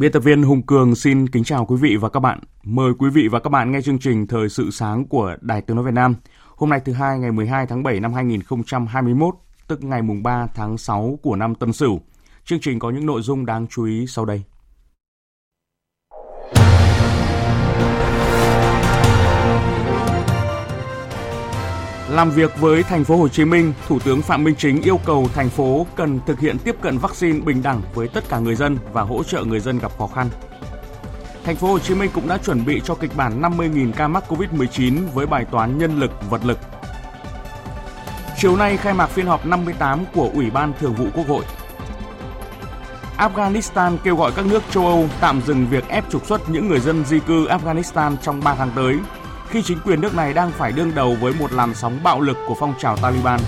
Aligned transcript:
Biên 0.00 0.12
tập 0.12 0.20
viên 0.20 0.42
Hùng 0.42 0.62
Cường 0.62 0.94
xin 0.94 1.28
kính 1.28 1.44
chào 1.44 1.64
quý 1.64 1.76
vị 1.76 1.96
và 1.96 2.08
các 2.08 2.20
bạn. 2.20 2.40
Mời 2.62 2.92
quý 2.98 3.10
vị 3.10 3.28
và 3.28 3.40
các 3.40 3.50
bạn 3.50 3.72
nghe 3.72 3.80
chương 3.82 3.98
trình 3.98 4.26
Thời 4.26 4.48
sự 4.48 4.70
sáng 4.70 5.04
của 5.04 5.36
Đài 5.40 5.62
Tiếng 5.62 5.76
Nói 5.76 5.84
Việt 5.84 5.94
Nam. 5.94 6.14
Hôm 6.56 6.70
nay 6.70 6.80
thứ 6.84 6.92
hai 6.92 7.18
ngày 7.18 7.32
12 7.32 7.66
tháng 7.66 7.82
7 7.82 8.00
năm 8.00 8.12
2021, 8.12 9.34
tức 9.68 9.84
ngày 9.84 10.02
mùng 10.02 10.22
3 10.22 10.46
tháng 10.54 10.78
6 10.78 11.18
của 11.22 11.36
năm 11.36 11.54
Tân 11.54 11.72
Sửu. 11.72 12.00
Chương 12.44 12.60
trình 12.60 12.78
có 12.78 12.90
những 12.90 13.06
nội 13.06 13.22
dung 13.22 13.46
đáng 13.46 13.66
chú 13.66 13.84
ý 13.84 14.06
sau 14.06 14.24
đây. 14.24 14.42
Làm 22.10 22.30
việc 22.30 22.60
với 22.60 22.82
thành 22.82 23.04
phố 23.04 23.16
Hồ 23.16 23.28
Chí 23.28 23.44
Minh, 23.44 23.72
Thủ 23.88 23.98
tướng 23.98 24.22
Phạm 24.22 24.44
Minh 24.44 24.54
Chính 24.58 24.82
yêu 24.82 25.00
cầu 25.04 25.28
thành 25.34 25.50
phố 25.50 25.86
cần 25.96 26.20
thực 26.26 26.40
hiện 26.40 26.58
tiếp 26.58 26.76
cận 26.80 26.98
vaccine 26.98 27.40
bình 27.40 27.62
đẳng 27.62 27.82
với 27.94 28.08
tất 28.08 28.28
cả 28.28 28.38
người 28.38 28.54
dân 28.54 28.78
và 28.92 29.02
hỗ 29.02 29.22
trợ 29.22 29.44
người 29.44 29.60
dân 29.60 29.78
gặp 29.78 29.92
khó 29.98 30.06
khăn. 30.06 30.28
Thành 31.44 31.56
phố 31.56 31.68
Hồ 31.68 31.78
Chí 31.78 31.94
Minh 31.94 32.10
cũng 32.14 32.28
đã 32.28 32.38
chuẩn 32.38 32.64
bị 32.64 32.80
cho 32.84 32.94
kịch 32.94 33.16
bản 33.16 33.42
50.000 33.42 33.92
ca 33.92 34.08
mắc 34.08 34.24
Covid-19 34.28 35.08
với 35.14 35.26
bài 35.26 35.44
toán 35.50 35.78
nhân 35.78 35.98
lực, 35.98 36.10
vật 36.30 36.44
lực. 36.44 36.58
Chiều 38.38 38.56
nay 38.56 38.76
khai 38.76 38.94
mạc 38.94 39.06
phiên 39.06 39.26
họp 39.26 39.46
58 39.46 40.04
của 40.14 40.30
Ủy 40.34 40.50
ban 40.50 40.72
Thường 40.80 40.94
vụ 40.94 41.06
Quốc 41.14 41.28
hội. 41.28 41.44
Afghanistan 43.16 43.96
kêu 44.04 44.16
gọi 44.16 44.32
các 44.36 44.46
nước 44.46 44.62
châu 44.70 44.86
Âu 44.86 45.08
tạm 45.20 45.40
dừng 45.46 45.66
việc 45.66 45.88
ép 45.88 46.10
trục 46.10 46.26
xuất 46.26 46.50
những 46.50 46.68
người 46.68 46.80
dân 46.80 47.04
di 47.04 47.20
cư 47.20 47.46
Afghanistan 47.46 48.16
trong 48.22 48.40
3 48.44 48.54
tháng 48.54 48.70
tới 48.76 48.96
khi 49.50 49.62
chính 49.62 49.78
quyền 49.84 50.00
nước 50.00 50.14
này 50.14 50.32
đang 50.32 50.50
phải 50.50 50.72
đương 50.72 50.94
đầu 50.94 51.16
với 51.20 51.32
một 51.38 51.52
làn 51.52 51.74
sóng 51.74 51.98
bạo 52.02 52.20
lực 52.20 52.36
của 52.46 52.54
phong 52.58 52.74
trào 52.78 52.96
Taliban. 52.96 53.40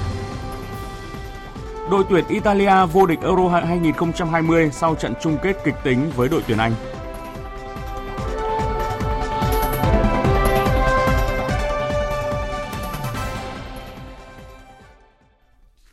Đội 1.90 2.04
tuyển 2.10 2.24
Italia 2.28 2.86
vô 2.92 3.06
địch 3.06 3.18
Euro 3.22 3.48
2020 3.48 4.70
sau 4.72 4.94
trận 4.94 5.14
chung 5.22 5.38
kết 5.42 5.56
kịch 5.64 5.74
tính 5.84 6.10
với 6.16 6.28
đội 6.28 6.42
tuyển 6.46 6.58
Anh. 6.58 6.72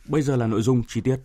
Bây 0.04 0.22
giờ 0.22 0.36
là 0.36 0.46
nội 0.46 0.62
dung 0.62 0.82
chi 0.88 1.00
tiết. 1.00 1.16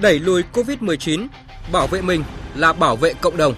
Đẩy 0.00 0.18
lùi 0.18 0.42
Covid-19, 0.52 1.26
bảo 1.72 1.86
vệ 1.86 2.02
mình 2.02 2.22
là 2.54 2.72
bảo 2.72 2.96
vệ 2.96 3.14
cộng 3.14 3.36
đồng. 3.36 3.54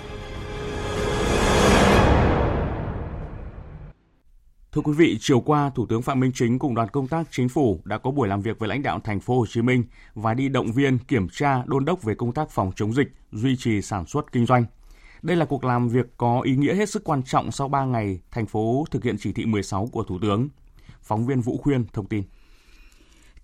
Thưa 4.73 4.81
quý 4.81 4.93
vị, 4.93 5.19
chiều 5.21 5.41
qua, 5.41 5.71
Thủ 5.75 5.87
tướng 5.87 6.03
Phạm 6.03 6.21
Minh 6.21 6.33
Chính 6.35 6.59
cùng 6.59 6.75
đoàn 6.75 6.89
công 6.89 7.09
tác 7.09 7.27
chính 7.31 7.49
phủ 7.49 7.81
đã 7.85 7.99
có 7.99 8.11
buổi 8.11 8.29
làm 8.29 8.43
việc 8.43 8.59
với 8.59 8.69
lãnh 8.69 8.83
đạo 8.83 9.01
thành 9.05 9.21
phố 9.21 9.39
Hồ 9.39 9.47
Chí 9.47 9.63
Minh 9.63 9.85
và 10.15 10.35
đi 10.35 10.49
động 10.49 10.73
viên, 10.73 10.99
kiểm 10.99 11.29
tra, 11.29 11.63
đôn 11.67 11.85
đốc 11.85 12.03
về 12.03 12.15
công 12.15 12.33
tác 12.33 12.51
phòng 12.51 12.73
chống 12.77 12.95
dịch, 12.95 13.09
duy 13.33 13.57
trì 13.57 13.83
sản 13.83 14.07
xuất 14.07 14.33
kinh 14.33 14.47
doanh. 14.47 14.65
Đây 15.23 15.37
là 15.37 15.45
cuộc 15.45 15.65
làm 15.65 15.89
việc 15.89 16.07
có 16.17 16.41
ý 16.41 16.57
nghĩa 16.57 16.75
hết 16.75 16.91
sức 16.91 17.05
quan 17.05 17.23
trọng 17.23 17.53
sau 17.53 17.69
3 17.69 17.85
ngày 17.85 18.21
thành 18.31 18.47
phố 18.47 18.85
thực 18.91 19.05
hiện 19.05 19.17
chỉ 19.19 19.33
thị 19.33 19.47
16 19.47 19.89
của 19.93 20.03
Thủ 20.03 20.19
tướng. 20.23 20.49
Phóng 21.03 21.27
viên 21.27 21.41
Vũ 21.41 21.57
Khuyên 21.57 21.85
thông 21.93 22.07
tin. 22.07 22.23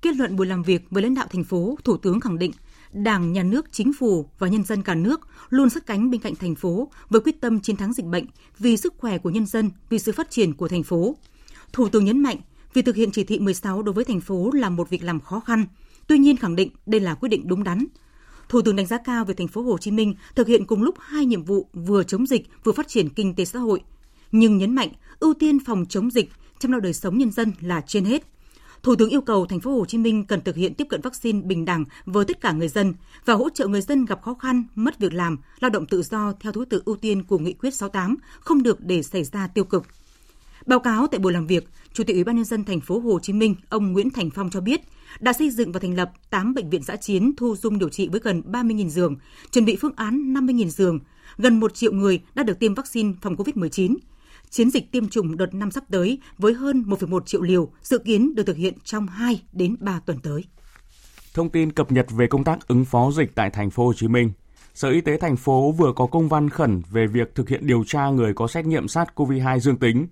Kết 0.03 0.17
luận 0.17 0.37
buổi 0.37 0.47
làm 0.47 0.63
việc 0.63 0.83
với 0.91 1.03
lãnh 1.03 1.15
đạo 1.15 1.27
thành 1.31 1.45
phố, 1.45 1.77
Thủ 1.85 1.97
tướng 1.97 2.21
khẳng 2.21 2.39
định 2.39 2.53
Đảng, 2.93 3.33
Nhà 3.33 3.43
nước, 3.43 3.73
Chính 3.73 3.93
phủ 3.93 4.31
và 4.39 4.49
nhân 4.49 4.65
dân 4.65 4.83
cả 4.83 4.95
nước 4.95 5.21
luôn 5.51 5.71
sát 5.71 5.87
cánh 5.87 6.11
bên 6.11 6.21
cạnh 6.21 6.35
thành 6.35 6.55
phố 6.55 6.91
với 7.09 7.21
quyết 7.21 7.41
tâm 7.41 7.61
chiến 7.61 7.77
thắng 7.77 7.93
dịch 7.93 8.07
bệnh 8.07 8.27
vì 8.59 8.77
sức 8.77 8.95
khỏe 8.99 9.19
của 9.19 9.31
nhân 9.31 9.47
dân, 9.47 9.71
vì 9.89 9.99
sự 9.99 10.13
phát 10.13 10.31
triển 10.31 10.55
của 10.55 10.69
thành 10.69 10.83
phố. 10.83 11.17
Thủ 11.73 11.89
tướng 11.89 12.05
nhấn 12.05 12.23
mạnh, 12.23 12.37
việc 12.75 12.85
thực 12.85 12.97
hiện 12.97 13.11
chỉ 13.11 13.25
thị 13.25 13.39
16 13.39 13.83
đối 13.83 13.93
với 13.93 14.05
thành 14.05 14.21
phố 14.21 14.51
là 14.53 14.71
một 14.71 14.91
việc 14.91 15.05
làm 15.05 15.21
khó 15.21 15.41
khăn, 15.41 15.67
tuy 16.07 16.19
nhiên 16.19 16.37
khẳng 16.37 16.57
định 16.57 16.71
đây 16.87 17.01
là 17.01 17.15
quyết 17.15 17.29
định 17.29 17.49
đúng 17.49 17.65
đắn. 17.65 17.85
Thủ 18.49 18.63
tướng 18.63 18.77
đánh 18.77 18.87
giá 18.87 18.99
cao 18.99 19.25
về 19.25 19.35
thành 19.35 19.49
phố 19.49 19.63
Hồ 19.63 19.79
Chí 19.79 19.91
Minh 19.91 20.15
thực 20.35 20.47
hiện 20.47 20.65
cùng 20.67 20.83
lúc 20.83 20.95
hai 21.01 21.27
nhiệm 21.27 21.45
vụ 21.45 21.69
vừa 21.73 22.03
chống 22.03 22.27
dịch 22.27 22.49
vừa 22.65 22.73
phát 22.73 22.89
triển 22.89 23.09
kinh 23.09 23.35
tế 23.35 23.45
xã 23.45 23.59
hội, 23.59 23.81
nhưng 24.33 24.59
nhấn 24.59 24.75
mạnh 24.75 24.89
ưu 25.21 25.35
tiên 25.35 25.59
phòng 25.65 25.85
chống 25.89 26.11
dịch 26.11 26.31
chăm 26.59 26.73
lo 26.73 26.81
đời 26.81 26.93
sống 26.93 27.19
nhân 27.19 27.31
dân 27.31 27.53
là 27.61 27.81
trên 27.87 28.05
hết 28.05 28.36
Thủ 28.87 28.97
tướng 28.97 29.11
yêu 29.11 29.21
cầu 29.21 29.47
thành 29.47 29.61
phố 29.61 29.71
Hồ 29.71 29.85
Chí 29.85 29.99
Minh 29.99 30.25
cần 30.25 30.41
thực 30.41 30.57
hiện 30.57 30.75
tiếp 30.75 30.87
cận 30.89 31.01
vaccine 31.01 31.41
bình 31.41 31.65
đẳng 31.65 31.85
với 32.05 32.25
tất 32.25 32.41
cả 32.41 32.53
người 32.53 32.69
dân 32.69 32.95
và 33.25 33.35
hỗ 33.35 33.49
trợ 33.51 33.67
người 33.67 33.81
dân 33.81 34.05
gặp 34.05 34.23
khó 34.23 34.35
khăn, 34.35 34.65
mất 34.75 34.99
việc 34.99 35.15
làm, 35.15 35.39
lao 35.61 35.71
động 35.71 35.87
tự 35.87 36.03
do 36.03 36.33
theo 36.41 36.53
thứ 36.53 36.65
tự 36.65 36.83
ưu 36.85 36.97
tiên 36.97 37.23
của 37.23 37.39
Nghị 37.39 37.53
quyết 37.53 37.75
68, 37.75 38.17
không 38.41 38.63
được 38.63 38.81
để 38.81 39.03
xảy 39.03 39.25
ra 39.25 39.47
tiêu 39.47 39.65
cực. 39.65 39.87
Báo 40.67 40.79
cáo 40.79 41.07
tại 41.07 41.19
buổi 41.19 41.33
làm 41.33 41.47
việc, 41.47 41.69
Chủ 41.93 42.05
tịch 42.05 42.17
Ủy 42.17 42.25
ban 42.25 42.37
nhân 42.37 42.45
dân 42.45 42.65
thành 42.65 42.81
phố 42.81 42.99
Hồ 42.99 43.19
Chí 43.23 43.33
Minh, 43.33 43.55
ông 43.69 43.93
Nguyễn 43.93 44.11
Thành 44.11 44.31
Phong 44.31 44.51
cho 44.51 44.61
biết, 44.61 44.81
đã 45.21 45.33
xây 45.33 45.51
dựng 45.51 45.73
và 45.73 45.81
thành 45.81 45.95
lập 45.95 46.13
8 46.31 46.55
bệnh 46.55 46.71
viện 46.71 46.83
giã 46.83 46.97
chiến 46.97 47.33
thu 47.37 47.57
dung 47.57 47.79
điều 47.79 47.89
trị 47.89 48.09
với 48.09 48.21
gần 48.25 48.43
30.000 48.47 48.89
giường, 48.89 49.17
chuẩn 49.51 49.65
bị 49.65 49.77
phương 49.81 49.95
án 49.97 50.35
50.000 50.35 50.69
giường, 50.69 51.01
gần 51.39 51.61
1 51.61 51.75
triệu 51.75 51.93
người 51.93 52.21
đã 52.35 52.43
được 52.43 52.59
tiêm 52.59 52.75
vaccine 52.75 53.13
phòng 53.23 53.37
COVID-19 53.37 53.97
chiến 54.51 54.71
dịch 54.71 54.93
tiêm 54.93 55.09
chủng 55.09 55.37
đợt 55.37 55.55
năm 55.55 55.71
sắp 55.71 55.85
tới 55.91 56.21
với 56.39 56.55
hơn 56.55 56.85
1,1 56.87 57.21
triệu 57.21 57.43
liều 57.43 57.69
dự 57.83 57.99
kiến 57.99 58.35
được 58.35 58.43
thực 58.47 58.57
hiện 58.57 58.75
trong 58.85 59.07
2 59.07 59.43
đến 59.53 59.77
3 59.81 60.01
tuần 60.07 60.19
tới. 60.19 60.45
Thông 61.35 61.51
tin 61.51 61.73
cập 61.73 61.93
nhật 61.93 62.07
về 62.11 62.27
công 62.27 62.45
tác 62.45 62.69
ứng 62.69 62.85
phó 62.85 63.11
dịch 63.11 63.35
tại 63.35 63.51
thành 63.51 63.71
phố 63.71 63.87
Hồ 63.87 63.93
Chí 63.93 64.09
Minh. 64.09 64.33
Sở 64.75 64.91
Y 64.91 65.01
tế 65.01 65.19
thành 65.19 65.37
phố 65.37 65.73
vừa 65.73 65.93
có 65.93 66.07
công 66.07 66.29
văn 66.29 66.51
khẩn 66.51 66.83
về 66.91 67.07
việc 67.07 67.35
thực 67.35 67.49
hiện 67.49 67.67
điều 67.67 67.85
tra 67.87 68.09
người 68.09 68.35
có 68.35 68.49
xét 68.49 68.67
nghiệm 68.67 68.87
SARS-CoV-2 68.87 69.59
dương 69.59 69.77
tính. 69.77 70.07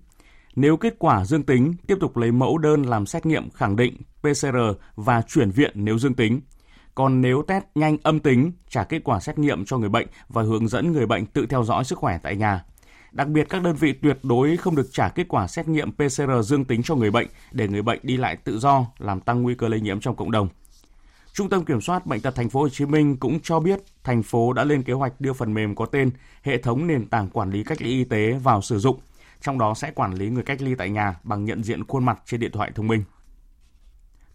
Nếu 0.55 0.77
kết 0.77 0.95
quả 0.99 1.25
dương 1.25 1.43
tính, 1.43 1.73
tiếp 1.87 1.97
tục 1.99 2.17
lấy 2.17 2.31
mẫu 2.31 2.57
đơn 2.57 2.83
làm 2.83 3.05
xét 3.05 3.25
nghiệm 3.25 3.49
khẳng 3.49 3.75
định 3.75 3.97
PCR 4.21 4.57
và 4.95 5.21
chuyển 5.21 5.51
viện 5.51 5.71
nếu 5.75 5.99
dương 5.99 6.13
tính. 6.13 6.41
Còn 6.95 7.21
nếu 7.21 7.43
test 7.47 7.63
nhanh 7.75 7.97
âm 8.03 8.19
tính, 8.19 8.51
trả 8.69 8.83
kết 8.83 9.03
quả 9.03 9.19
xét 9.19 9.39
nghiệm 9.39 9.65
cho 9.65 9.77
người 9.77 9.89
bệnh 9.89 10.07
và 10.29 10.41
hướng 10.41 10.67
dẫn 10.67 10.91
người 10.91 11.05
bệnh 11.05 11.25
tự 11.25 11.45
theo 11.45 11.63
dõi 11.63 11.83
sức 11.83 11.97
khỏe 11.97 12.19
tại 12.23 12.35
nhà. 12.35 12.65
Đặc 13.15 13.27
biệt 13.27 13.49
các 13.49 13.63
đơn 13.63 13.75
vị 13.75 13.93
tuyệt 13.93 14.19
đối 14.23 14.57
không 14.57 14.75
được 14.75 14.87
trả 14.91 15.09
kết 15.09 15.27
quả 15.27 15.47
xét 15.47 15.67
nghiệm 15.67 15.91
PCR 15.91 16.31
dương 16.43 16.65
tính 16.65 16.83
cho 16.83 16.95
người 16.95 17.11
bệnh 17.11 17.27
để 17.51 17.67
người 17.67 17.81
bệnh 17.81 17.99
đi 18.03 18.17
lại 18.17 18.35
tự 18.35 18.59
do, 18.59 18.85
làm 18.97 19.19
tăng 19.19 19.41
nguy 19.41 19.55
cơ 19.55 19.67
lây 19.67 19.81
nhiễm 19.81 19.99
trong 19.99 20.15
cộng 20.15 20.31
đồng. 20.31 20.47
Trung 21.33 21.49
tâm 21.49 21.65
Kiểm 21.65 21.81
soát 21.81 22.05
bệnh 22.05 22.21
tật 22.21 22.35
thành 22.35 22.49
phố 22.49 22.61
Hồ 22.61 22.69
Chí 22.69 22.85
Minh 22.85 23.17
cũng 23.17 23.39
cho 23.39 23.59
biết 23.59 23.79
thành 24.03 24.23
phố 24.23 24.53
đã 24.53 24.63
lên 24.63 24.83
kế 24.83 24.93
hoạch 24.93 25.21
đưa 25.21 25.33
phần 25.33 25.53
mềm 25.53 25.75
có 25.75 25.85
tên 25.85 26.11
hệ 26.41 26.57
thống 26.57 26.87
nền 26.87 27.05
tảng 27.05 27.29
quản 27.29 27.51
lý 27.51 27.63
cách 27.63 27.81
ly 27.81 27.89
y 27.89 28.03
tế 28.03 28.31
vào 28.43 28.61
sử 28.61 28.79
dụng, 28.79 28.99
trong 29.41 29.57
đó 29.57 29.73
sẽ 29.73 29.91
quản 29.91 30.13
lý 30.13 30.29
người 30.29 30.43
cách 30.43 30.61
ly 30.61 30.75
tại 30.75 30.89
nhà 30.89 31.19
bằng 31.23 31.45
nhận 31.45 31.63
diện 31.63 31.83
khuôn 31.83 32.05
mặt 32.05 32.21
trên 32.25 32.39
điện 32.39 32.51
thoại 32.51 32.71
thông 32.75 32.87
minh. 32.87 33.03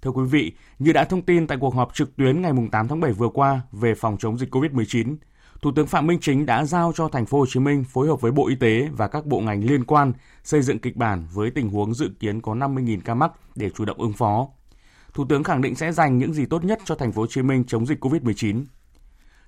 Thưa 0.02 0.10
quý 0.10 0.24
vị, 0.24 0.52
như 0.78 0.92
đã 0.92 1.04
thông 1.04 1.22
tin 1.22 1.46
tại 1.46 1.58
cuộc 1.60 1.74
họp 1.74 1.94
trực 1.94 2.16
tuyến 2.16 2.42
ngày 2.42 2.52
8 2.72 2.88
tháng 2.88 3.00
7 3.00 3.12
vừa 3.12 3.28
qua 3.28 3.60
về 3.72 3.94
phòng 3.94 4.16
chống 4.18 4.38
dịch 4.38 4.54
COVID-19, 4.54 5.16
Thủ 5.62 5.72
tướng 5.76 5.86
Phạm 5.86 6.06
Minh 6.06 6.18
Chính 6.20 6.46
đã 6.46 6.64
giao 6.64 6.92
cho 6.96 7.08
thành 7.08 7.26
phố 7.26 7.38
Hồ 7.38 7.46
Chí 7.46 7.60
Minh 7.60 7.84
phối 7.84 8.08
hợp 8.08 8.20
với 8.20 8.32
Bộ 8.32 8.48
Y 8.48 8.54
tế 8.54 8.88
và 8.92 9.08
các 9.08 9.26
bộ 9.26 9.40
ngành 9.40 9.64
liên 9.64 9.84
quan 9.84 10.12
xây 10.44 10.62
dựng 10.62 10.78
kịch 10.78 10.96
bản 10.96 11.26
với 11.32 11.50
tình 11.50 11.68
huống 11.68 11.94
dự 11.94 12.10
kiến 12.20 12.40
có 12.40 12.54
50.000 12.54 13.00
ca 13.04 13.14
mắc 13.14 13.32
để 13.54 13.70
chủ 13.70 13.84
động 13.84 14.00
ứng 14.00 14.12
phó. 14.12 14.48
Thủ 15.14 15.24
tướng 15.28 15.44
khẳng 15.44 15.62
định 15.62 15.74
sẽ 15.74 15.92
dành 15.92 16.18
những 16.18 16.34
gì 16.34 16.46
tốt 16.46 16.64
nhất 16.64 16.78
cho 16.84 16.94
thành 16.94 17.12
phố 17.12 17.22
Hồ 17.22 17.26
Chí 17.26 17.42
Minh 17.42 17.64
chống 17.66 17.86
dịch 17.86 18.04
COVID-19. 18.04 18.64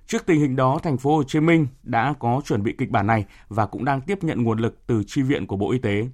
Trước 0.07 0.25
tình 0.25 0.39
hình 0.39 0.55
đó, 0.55 0.79
thành 0.83 0.97
phố 0.97 1.15
Hồ 1.15 1.23
Chí 1.23 1.39
Minh 1.39 1.67
đã 1.83 2.13
có 2.19 2.41
chuẩn 2.45 2.63
bị 2.63 2.75
kịch 2.77 2.89
bản 2.89 3.07
này 3.07 3.25
và 3.49 3.65
cũng 3.65 3.85
đang 3.85 4.01
tiếp 4.01 4.23
nhận 4.23 4.43
nguồn 4.43 4.59
lực 4.59 4.87
từ 4.87 5.03
chi 5.07 5.21
viện 5.21 5.47
của 5.47 5.57
Bộ 5.57 5.71
Y 5.71 5.77
tế. 5.77 6.07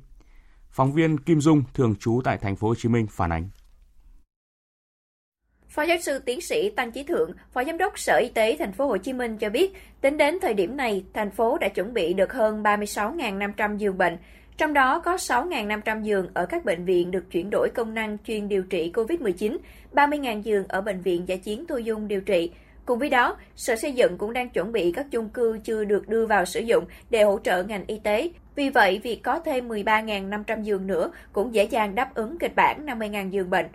Phóng 0.72 0.92
viên 0.94 1.18
Kim 1.18 1.42
Dung 1.42 1.64
thường 1.74 1.96
trú 1.96 2.22
tại 2.24 2.38
thành 2.38 2.56
phố 2.56 2.68
Hồ 2.68 2.76
Chí 2.76 2.90
Minh 2.90 3.08
phản 3.08 3.32
ánh. 3.32 3.50
Phó 5.70 5.84
giáo 5.84 5.98
sư 6.02 6.20
tiến 6.20 6.42
sĩ 6.42 6.70
Tăng 6.70 6.92
Chí 6.92 7.04
Thượng, 7.04 7.32
Phó 7.54 7.64
Giám 7.64 7.78
đốc 7.78 8.00
Sở 8.00 8.18
Y 8.22 8.30
tế 8.30 8.56
Thành 8.60 8.72
phố 8.72 8.88
Hồ 8.88 8.98
Chí 8.98 9.14
Minh 9.14 9.38
cho 9.38 9.50
biết, 9.50 9.74
tính 10.02 10.18
đến 10.18 10.40
thời 10.42 10.54
điểm 10.54 10.78
này, 10.78 11.04
thành 11.14 11.32
phố 11.32 11.58
đã 11.58 11.68
chuẩn 11.68 11.94
bị 11.94 12.14
được 12.14 12.34
hơn 12.34 12.64
36.500 12.64 13.78
giường 13.78 13.98
bệnh, 13.98 14.18
Trong 14.58 14.74
đó 14.74 15.00
có 15.00 15.16
6.500 15.16 16.04
giường 16.04 16.28
ở 16.34 16.46
các 16.46 16.66
bệnh 16.66 16.86
viện 16.86 17.12
được 17.12 17.32
chuyển 17.32 17.50
đổi 17.50 17.70
công 17.76 17.94
năng 17.94 18.18
chuyên 18.24 18.48
điều 18.48 18.64
trị 18.64 18.92
COVID-19, 18.94 19.58
30.000 19.94 20.42
giường 20.42 20.66
ở 20.68 20.82
bệnh 20.82 21.02
viện 21.02 21.28
giả 21.28 21.36
chiến 21.36 21.66
thu 21.68 21.78
dung 21.78 22.08
điều 22.08 22.22
trị. 22.22 22.52
Cùng 22.86 23.00
với 23.00 23.10
đó, 23.10 23.38
Sở 23.56 23.76
Xây 23.76 23.92
dựng 23.92 24.18
cũng 24.18 24.34
đang 24.34 24.50
chuẩn 24.50 24.72
bị 24.72 24.92
các 24.92 25.06
chung 25.12 25.30
cư 25.30 25.60
chưa 25.64 25.84
được 25.84 26.08
đưa 26.08 26.26
vào 26.26 26.46
sử 26.46 26.60
dụng 26.60 26.86
để 27.10 27.24
hỗ 27.24 27.40
trợ 27.44 27.64
ngành 27.64 27.84
y 27.88 28.00
tế. 28.04 28.32
Vì 28.56 28.70
vậy, 28.70 29.00
việc 29.04 29.24
có 29.24 29.40
thêm 29.40 29.70
13.500 29.70 30.62
giường 30.62 30.88
nữa 30.88 31.12
cũng 31.34 31.54
dễ 31.54 31.64
dàng 31.64 31.96
đáp 31.96 32.14
ứng 32.14 32.38
kịch 32.40 32.56
bản 32.56 32.86
50.000 32.86 33.30
giường 33.30 33.50
bệnh. 33.50 33.66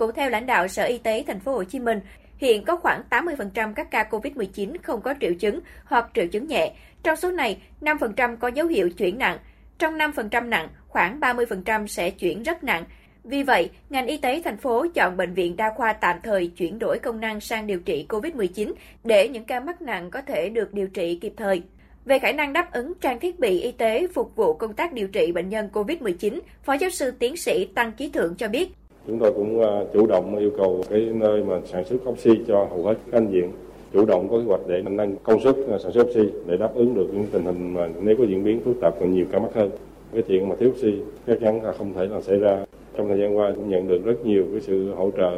Cũng 0.00 0.12
theo 0.14 0.30
lãnh 0.30 0.46
đạo 0.46 0.68
Sở 0.68 0.84
Y 0.84 0.98
tế 0.98 1.24
thành 1.26 1.40
phố 1.40 1.52
Hồ 1.52 1.64
Chí 1.64 1.78
Minh, 1.78 2.00
hiện 2.36 2.64
có 2.64 2.76
khoảng 2.76 3.02
80% 3.10 3.74
các 3.74 3.90
ca 3.90 4.06
COVID-19 4.10 4.76
không 4.82 5.00
có 5.00 5.14
triệu 5.20 5.34
chứng 5.34 5.60
hoặc 5.84 6.10
triệu 6.14 6.26
chứng 6.26 6.46
nhẹ. 6.46 6.72
Trong 7.02 7.16
số 7.16 7.30
này, 7.30 7.62
5% 7.80 8.36
có 8.36 8.48
dấu 8.48 8.66
hiệu 8.66 8.90
chuyển 8.90 9.18
nặng. 9.18 9.38
Trong 9.78 9.98
5% 9.98 10.48
nặng, 10.48 10.68
khoảng 10.88 11.20
30% 11.20 11.86
sẽ 11.86 12.10
chuyển 12.10 12.42
rất 12.42 12.64
nặng. 12.64 12.84
Vì 13.24 13.42
vậy, 13.42 13.70
ngành 13.90 14.06
y 14.06 14.16
tế 14.16 14.42
thành 14.44 14.56
phố 14.56 14.86
chọn 14.94 15.16
bệnh 15.16 15.34
viện 15.34 15.56
đa 15.56 15.72
khoa 15.76 15.92
tạm 15.92 16.16
thời 16.22 16.48
chuyển 16.48 16.78
đổi 16.78 16.98
công 16.98 17.20
năng 17.20 17.40
sang 17.40 17.66
điều 17.66 17.80
trị 17.80 18.06
COVID-19 18.08 18.72
để 19.04 19.28
những 19.28 19.44
ca 19.44 19.60
mắc 19.60 19.82
nặng 19.82 20.10
có 20.10 20.22
thể 20.22 20.48
được 20.48 20.74
điều 20.74 20.86
trị 20.86 21.18
kịp 21.20 21.32
thời. 21.36 21.62
Về 22.04 22.18
khả 22.18 22.32
năng 22.32 22.52
đáp 22.52 22.72
ứng 22.72 22.92
trang 23.00 23.20
thiết 23.20 23.38
bị 23.38 23.60
y 23.60 23.72
tế 23.72 24.06
phục 24.14 24.36
vụ 24.36 24.54
công 24.54 24.74
tác 24.74 24.92
điều 24.92 25.08
trị 25.08 25.32
bệnh 25.32 25.48
nhân 25.48 25.68
COVID-19, 25.72 26.40
Phó 26.62 26.72
giáo 26.72 26.90
sư 26.90 27.10
tiến 27.10 27.36
sĩ 27.36 27.64
Tăng 27.74 27.92
Ký 27.92 28.10
Thượng 28.10 28.34
cho 28.36 28.48
biết. 28.48 28.79
Chúng 29.06 29.18
tôi 29.18 29.32
cũng 29.32 29.60
à, 29.60 29.84
chủ 29.92 30.06
động 30.06 30.38
yêu 30.38 30.50
cầu 30.56 30.82
cái 30.90 31.08
nơi 31.14 31.42
mà 31.42 31.60
sản 31.64 31.84
xuất 31.84 32.08
oxy 32.08 32.30
cho 32.46 32.66
hầu 32.70 32.82
hết 32.82 32.94
các 33.10 33.18
anh 33.18 33.28
viện 33.28 33.52
chủ 33.92 34.04
động 34.04 34.28
có 34.28 34.38
kế 34.38 34.44
hoạch 34.44 34.60
để 34.66 34.82
nâng 34.82 35.16
công 35.22 35.40
suất 35.40 35.56
à, 35.70 35.78
sản 35.78 35.92
xuất 35.92 36.06
oxy 36.06 36.28
để 36.46 36.56
đáp 36.56 36.74
ứng 36.74 36.94
được 36.94 37.06
những 37.12 37.26
tình 37.32 37.44
hình 37.44 37.74
mà 37.74 37.88
nếu 38.00 38.16
có 38.16 38.24
diễn 38.24 38.44
biến 38.44 38.60
phức 38.60 38.80
tạp 38.80 38.94
còn 39.00 39.14
nhiều 39.14 39.26
ca 39.32 39.38
mắc 39.38 39.54
hơn. 39.54 39.70
Cái 40.12 40.22
chuyện 40.28 40.48
mà 40.48 40.54
thiếu 40.58 40.70
oxy 40.70 40.94
chắc 41.26 41.40
chắn 41.40 41.62
là 41.64 41.72
không 41.72 41.92
thể 41.94 42.06
là 42.06 42.20
xảy 42.20 42.38
ra. 42.38 42.64
Trong 42.96 43.08
thời 43.08 43.18
gian 43.18 43.36
qua 43.38 43.52
cũng 43.56 43.70
nhận 43.70 43.88
được 43.88 44.04
rất 44.04 44.26
nhiều 44.26 44.44
cái 44.52 44.60
sự 44.60 44.92
hỗ 44.94 45.10
trợ, 45.10 45.36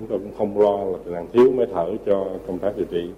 chúng 0.00 0.08
tôi 0.08 0.18
cũng 0.18 0.32
không 0.38 0.60
lo 0.60 0.84
là 0.84 0.98
làm 1.06 1.26
thiếu 1.32 1.50
máy 1.50 1.66
thở 1.72 1.90
cho 2.06 2.26
công 2.46 2.58
tác 2.58 2.76
điều 2.76 2.86
trị. 2.90 3.10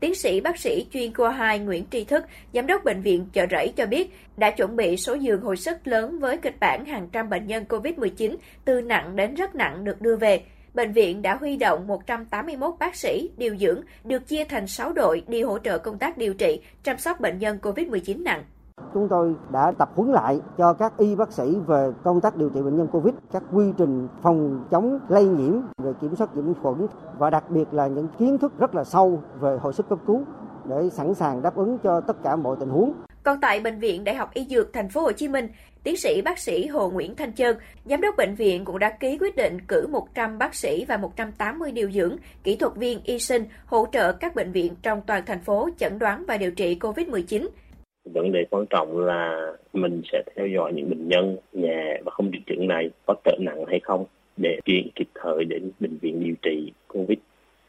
Tiến 0.00 0.14
sĩ 0.14 0.40
bác 0.40 0.58
sĩ 0.58 0.86
chuyên 0.92 1.14
khoa 1.14 1.30
2 1.30 1.58
Nguyễn 1.58 1.84
Tri 1.90 2.04
Thức, 2.04 2.24
giám 2.54 2.66
đốc 2.66 2.84
bệnh 2.84 3.02
viện 3.02 3.26
Chợ 3.32 3.46
Rẫy 3.50 3.72
cho 3.76 3.86
biết 3.86 4.10
đã 4.36 4.50
chuẩn 4.50 4.76
bị 4.76 4.96
số 4.96 5.14
giường 5.14 5.40
hồi 5.40 5.56
sức 5.56 5.86
lớn 5.86 6.18
với 6.18 6.36
kịch 6.36 6.60
bản 6.60 6.84
hàng 6.84 7.08
trăm 7.12 7.30
bệnh 7.30 7.46
nhân 7.46 7.64
COVID-19 7.68 8.36
từ 8.64 8.80
nặng 8.80 9.16
đến 9.16 9.34
rất 9.34 9.54
nặng 9.54 9.84
được 9.84 10.00
đưa 10.00 10.16
về. 10.16 10.42
Bệnh 10.74 10.92
viện 10.92 11.22
đã 11.22 11.34
huy 11.34 11.56
động 11.56 11.86
181 11.86 12.74
bác 12.78 12.96
sĩ 12.96 13.30
điều 13.36 13.56
dưỡng 13.56 13.80
được 14.04 14.28
chia 14.28 14.44
thành 14.44 14.66
6 14.66 14.92
đội 14.92 15.22
đi 15.28 15.42
hỗ 15.42 15.58
trợ 15.58 15.78
công 15.78 15.98
tác 15.98 16.18
điều 16.18 16.34
trị, 16.34 16.60
chăm 16.82 16.98
sóc 16.98 17.20
bệnh 17.20 17.38
nhân 17.38 17.58
COVID-19 17.62 18.22
nặng. 18.22 18.44
Chúng 18.94 19.08
tôi 19.08 19.34
đã 19.52 19.72
tập 19.78 19.90
huấn 19.94 20.12
lại 20.12 20.40
cho 20.58 20.72
các 20.72 20.96
y 20.98 21.14
bác 21.14 21.32
sĩ 21.32 21.56
về 21.66 21.92
công 22.04 22.20
tác 22.20 22.36
điều 22.36 22.48
trị 22.48 22.62
bệnh 22.62 22.76
nhân 22.76 22.88
Covid, 22.92 23.14
các 23.32 23.42
quy 23.52 23.64
trình 23.78 24.08
phòng 24.22 24.64
chống 24.70 24.98
lây 25.08 25.24
nhiễm, 25.24 25.52
về 25.78 25.92
kiểm 26.00 26.16
soát 26.16 26.36
nhiễm 26.36 26.54
khuẩn 26.62 26.86
và 27.18 27.30
đặc 27.30 27.50
biệt 27.50 27.74
là 27.74 27.86
những 27.86 28.08
kiến 28.18 28.38
thức 28.38 28.52
rất 28.58 28.74
là 28.74 28.84
sâu 28.84 29.20
về 29.40 29.58
hồi 29.60 29.72
sức 29.72 29.88
cấp 29.88 29.98
cứu 30.06 30.22
để 30.64 30.90
sẵn 30.90 31.14
sàng 31.14 31.42
đáp 31.42 31.56
ứng 31.56 31.78
cho 31.78 32.00
tất 32.00 32.22
cả 32.22 32.36
mọi 32.36 32.56
tình 32.60 32.68
huống. 32.68 32.92
Còn 33.22 33.40
tại 33.40 33.60
bệnh 33.60 33.78
viện 33.78 34.04
Đại 34.04 34.14
học 34.14 34.30
Y 34.34 34.46
Dược 34.50 34.72
Thành 34.72 34.88
phố 34.88 35.00
Hồ 35.00 35.12
Chí 35.12 35.28
Minh, 35.28 35.48
tiến 35.82 35.96
sĩ 35.96 36.22
bác 36.22 36.38
sĩ 36.38 36.66
Hồ 36.66 36.90
Nguyễn 36.90 37.16
Thanh 37.16 37.32
Trơn, 37.32 37.56
giám 37.84 38.00
đốc 38.00 38.14
bệnh 38.16 38.34
viện 38.34 38.64
cũng 38.64 38.78
đã 38.78 38.90
ký 38.90 39.18
quyết 39.20 39.36
định 39.36 39.60
cử 39.68 39.86
100 39.86 40.38
bác 40.38 40.54
sĩ 40.54 40.84
và 40.88 40.96
180 40.96 41.72
điều 41.72 41.90
dưỡng, 41.90 42.16
kỹ 42.44 42.56
thuật 42.56 42.76
viên 42.76 43.00
y 43.04 43.18
sinh 43.18 43.44
hỗ 43.66 43.86
trợ 43.92 44.12
các 44.12 44.34
bệnh 44.34 44.52
viện 44.52 44.74
trong 44.82 45.00
toàn 45.06 45.22
thành 45.26 45.40
phố 45.40 45.68
chẩn 45.78 45.98
đoán 45.98 46.24
và 46.28 46.36
điều 46.36 46.50
trị 46.50 46.78
COVID-19 46.80 47.48
vấn 48.12 48.32
đề 48.32 48.44
quan 48.50 48.66
trọng 48.66 49.00
là 49.00 49.52
mình 49.72 50.02
sẽ 50.12 50.22
theo 50.36 50.46
dõi 50.46 50.72
những 50.72 50.90
bệnh 50.90 51.08
nhân 51.08 51.36
nhà 51.52 51.96
và 52.04 52.10
không 52.10 52.30
triệu 52.32 52.40
chứng 52.46 52.68
này 52.68 52.90
có 53.06 53.14
trở 53.24 53.36
nặng 53.40 53.64
hay 53.68 53.80
không 53.80 54.04
để 54.36 54.58
chuyển 54.64 54.88
kịp 54.94 55.08
thời 55.14 55.44
đến 55.44 55.70
bệnh 55.80 55.98
viện 55.98 56.24
điều 56.24 56.34
trị 56.42 56.72
covid. 56.88 57.18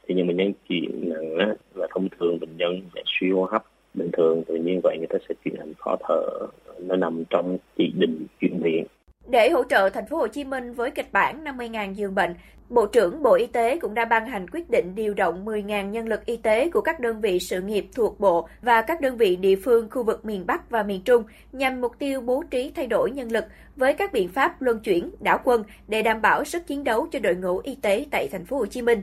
Thì 0.07 0.15
những 0.15 0.27
bệnh 0.27 0.37
nhân 0.37 0.53
chuyển 0.69 1.09
nặng 1.09 1.37
á, 1.37 1.55
là 1.75 1.87
thông 1.91 2.07
thường 2.19 2.39
bệnh 2.39 2.57
nhân 2.57 2.81
sẽ 2.95 3.01
suy 3.05 3.31
hô 3.31 3.43
hấp 3.43 3.65
bình 3.93 4.09
thường 4.13 4.43
tự 4.47 4.55
nhiên 4.55 4.79
vậy 4.83 4.97
người 4.97 5.07
ta 5.07 5.17
sẽ 5.29 5.35
chuyển 5.43 5.55
thành 5.57 5.73
khó 5.77 5.95
thở. 6.07 6.47
Nó 6.79 6.95
nằm 6.95 7.23
trong 7.29 7.57
chỉ 7.77 7.93
định 7.97 8.25
chuyển 8.39 8.59
viện. 8.63 8.85
Để 9.27 9.49
hỗ 9.49 9.63
trợ 9.63 9.89
thành 9.89 10.05
phố 10.05 10.17
Hồ 10.17 10.27
Chí 10.27 10.43
Minh 10.43 10.73
với 10.73 10.91
kịch 10.91 11.11
bản 11.11 11.43
50.000 11.43 11.93
giường 11.93 12.15
bệnh, 12.15 12.33
Bộ 12.71 12.85
trưởng 12.85 13.23
Bộ 13.23 13.33
Y 13.33 13.47
tế 13.47 13.79
cũng 13.79 13.93
đã 13.93 14.05
ban 14.05 14.25
hành 14.25 14.49
quyết 14.49 14.69
định 14.69 14.95
điều 14.95 15.13
động 15.13 15.45
10.000 15.45 15.89
nhân 15.89 16.07
lực 16.07 16.25
y 16.25 16.37
tế 16.37 16.69
của 16.69 16.81
các 16.81 16.99
đơn 16.99 17.21
vị 17.21 17.39
sự 17.39 17.61
nghiệp 17.61 17.87
thuộc 17.95 18.19
Bộ 18.19 18.47
và 18.61 18.81
các 18.81 19.01
đơn 19.01 19.17
vị 19.17 19.35
địa 19.35 19.55
phương 19.55 19.89
khu 19.89 20.03
vực 20.03 20.25
miền 20.25 20.45
Bắc 20.45 20.69
và 20.69 20.83
miền 20.83 21.01
Trung 21.03 21.23
nhằm 21.51 21.81
mục 21.81 21.91
tiêu 21.99 22.21
bố 22.21 22.43
trí 22.51 22.71
thay 22.75 22.87
đổi 22.87 23.11
nhân 23.11 23.31
lực 23.31 23.45
với 23.75 23.93
các 23.93 24.13
biện 24.13 24.29
pháp 24.29 24.61
luân 24.61 24.79
chuyển, 24.79 25.11
đảo 25.19 25.39
quân 25.43 25.63
để 25.87 26.01
đảm 26.01 26.21
bảo 26.21 26.43
sức 26.43 26.67
chiến 26.67 26.83
đấu 26.83 27.07
cho 27.11 27.19
đội 27.19 27.35
ngũ 27.35 27.59
y 27.63 27.75
tế 27.75 28.05
tại 28.11 28.27
thành 28.31 28.45
phố 28.45 28.57
Hồ 28.57 28.65
Chí 28.65 28.81
Minh. 28.81 29.01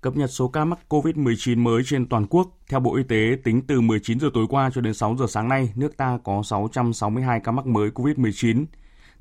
Cập 0.00 0.16
nhật 0.16 0.30
số 0.30 0.48
ca 0.48 0.64
mắc 0.64 0.78
COVID-19 0.88 1.58
mới 1.58 1.82
trên 1.86 2.08
toàn 2.08 2.26
quốc, 2.30 2.48
theo 2.68 2.80
Bộ 2.80 2.96
Y 2.96 3.02
tế, 3.02 3.36
tính 3.44 3.62
từ 3.66 3.80
19 3.80 4.20
giờ 4.20 4.30
tối 4.34 4.46
qua 4.48 4.70
cho 4.74 4.80
đến 4.80 4.94
6 4.94 5.16
giờ 5.18 5.26
sáng 5.28 5.48
nay, 5.48 5.72
nước 5.76 5.96
ta 5.96 6.18
có 6.24 6.42
662 6.44 7.40
ca 7.40 7.52
mắc 7.52 7.66
mới 7.66 7.90
COVID-19. 7.90 8.64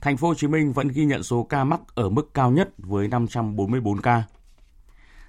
Thành 0.01 0.17
phố 0.17 0.27
Hồ 0.27 0.33
Chí 0.33 0.47
Minh 0.47 0.73
vẫn 0.73 0.87
ghi 0.87 1.05
nhận 1.05 1.23
số 1.23 1.43
ca 1.43 1.63
mắc 1.63 1.81
ở 1.95 2.09
mức 2.09 2.33
cao 2.33 2.51
nhất 2.51 2.69
với 2.77 3.07
544 3.07 4.01
ca. 4.01 4.23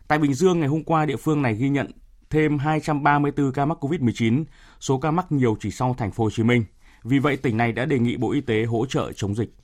Tại 0.09 0.19
Bình 0.19 0.35
Dương, 0.35 0.61
ngày 0.61 0.69
hôm 0.69 0.85
qua 0.85 1.07
địa 1.07 1.17
phương 1.17 1.43
này 1.43 1.55
ghi 1.55 1.69
nhận 1.69 1.91
thêm 2.31 2.59
234 2.59 3.53
ca 3.53 3.67
mắc 3.67 3.85
COVID-19, 3.85 4.45
số 4.81 4.99
ca 4.99 5.11
mắc 5.11 5.33
nhiều 5.33 5.57
chỉ 5.61 5.71
sau 5.71 5.95
thành 5.99 6.13
phố 6.13 6.25
Hồ 6.25 6.31
Chí 6.31 6.43
Minh. 6.43 6.65
Vì 7.05 7.19
vậy, 7.19 7.37
tỉnh 7.37 7.57
này 7.57 7.73
đã 7.73 7.85
đề 7.85 7.99
nghị 7.99 8.17
Bộ 8.17 8.33
Y 8.33 8.41
tế 8.41 8.65
hỗ 8.65 8.87
trợ 8.87 9.13
chống 9.13 9.35
dịch. 9.35 9.55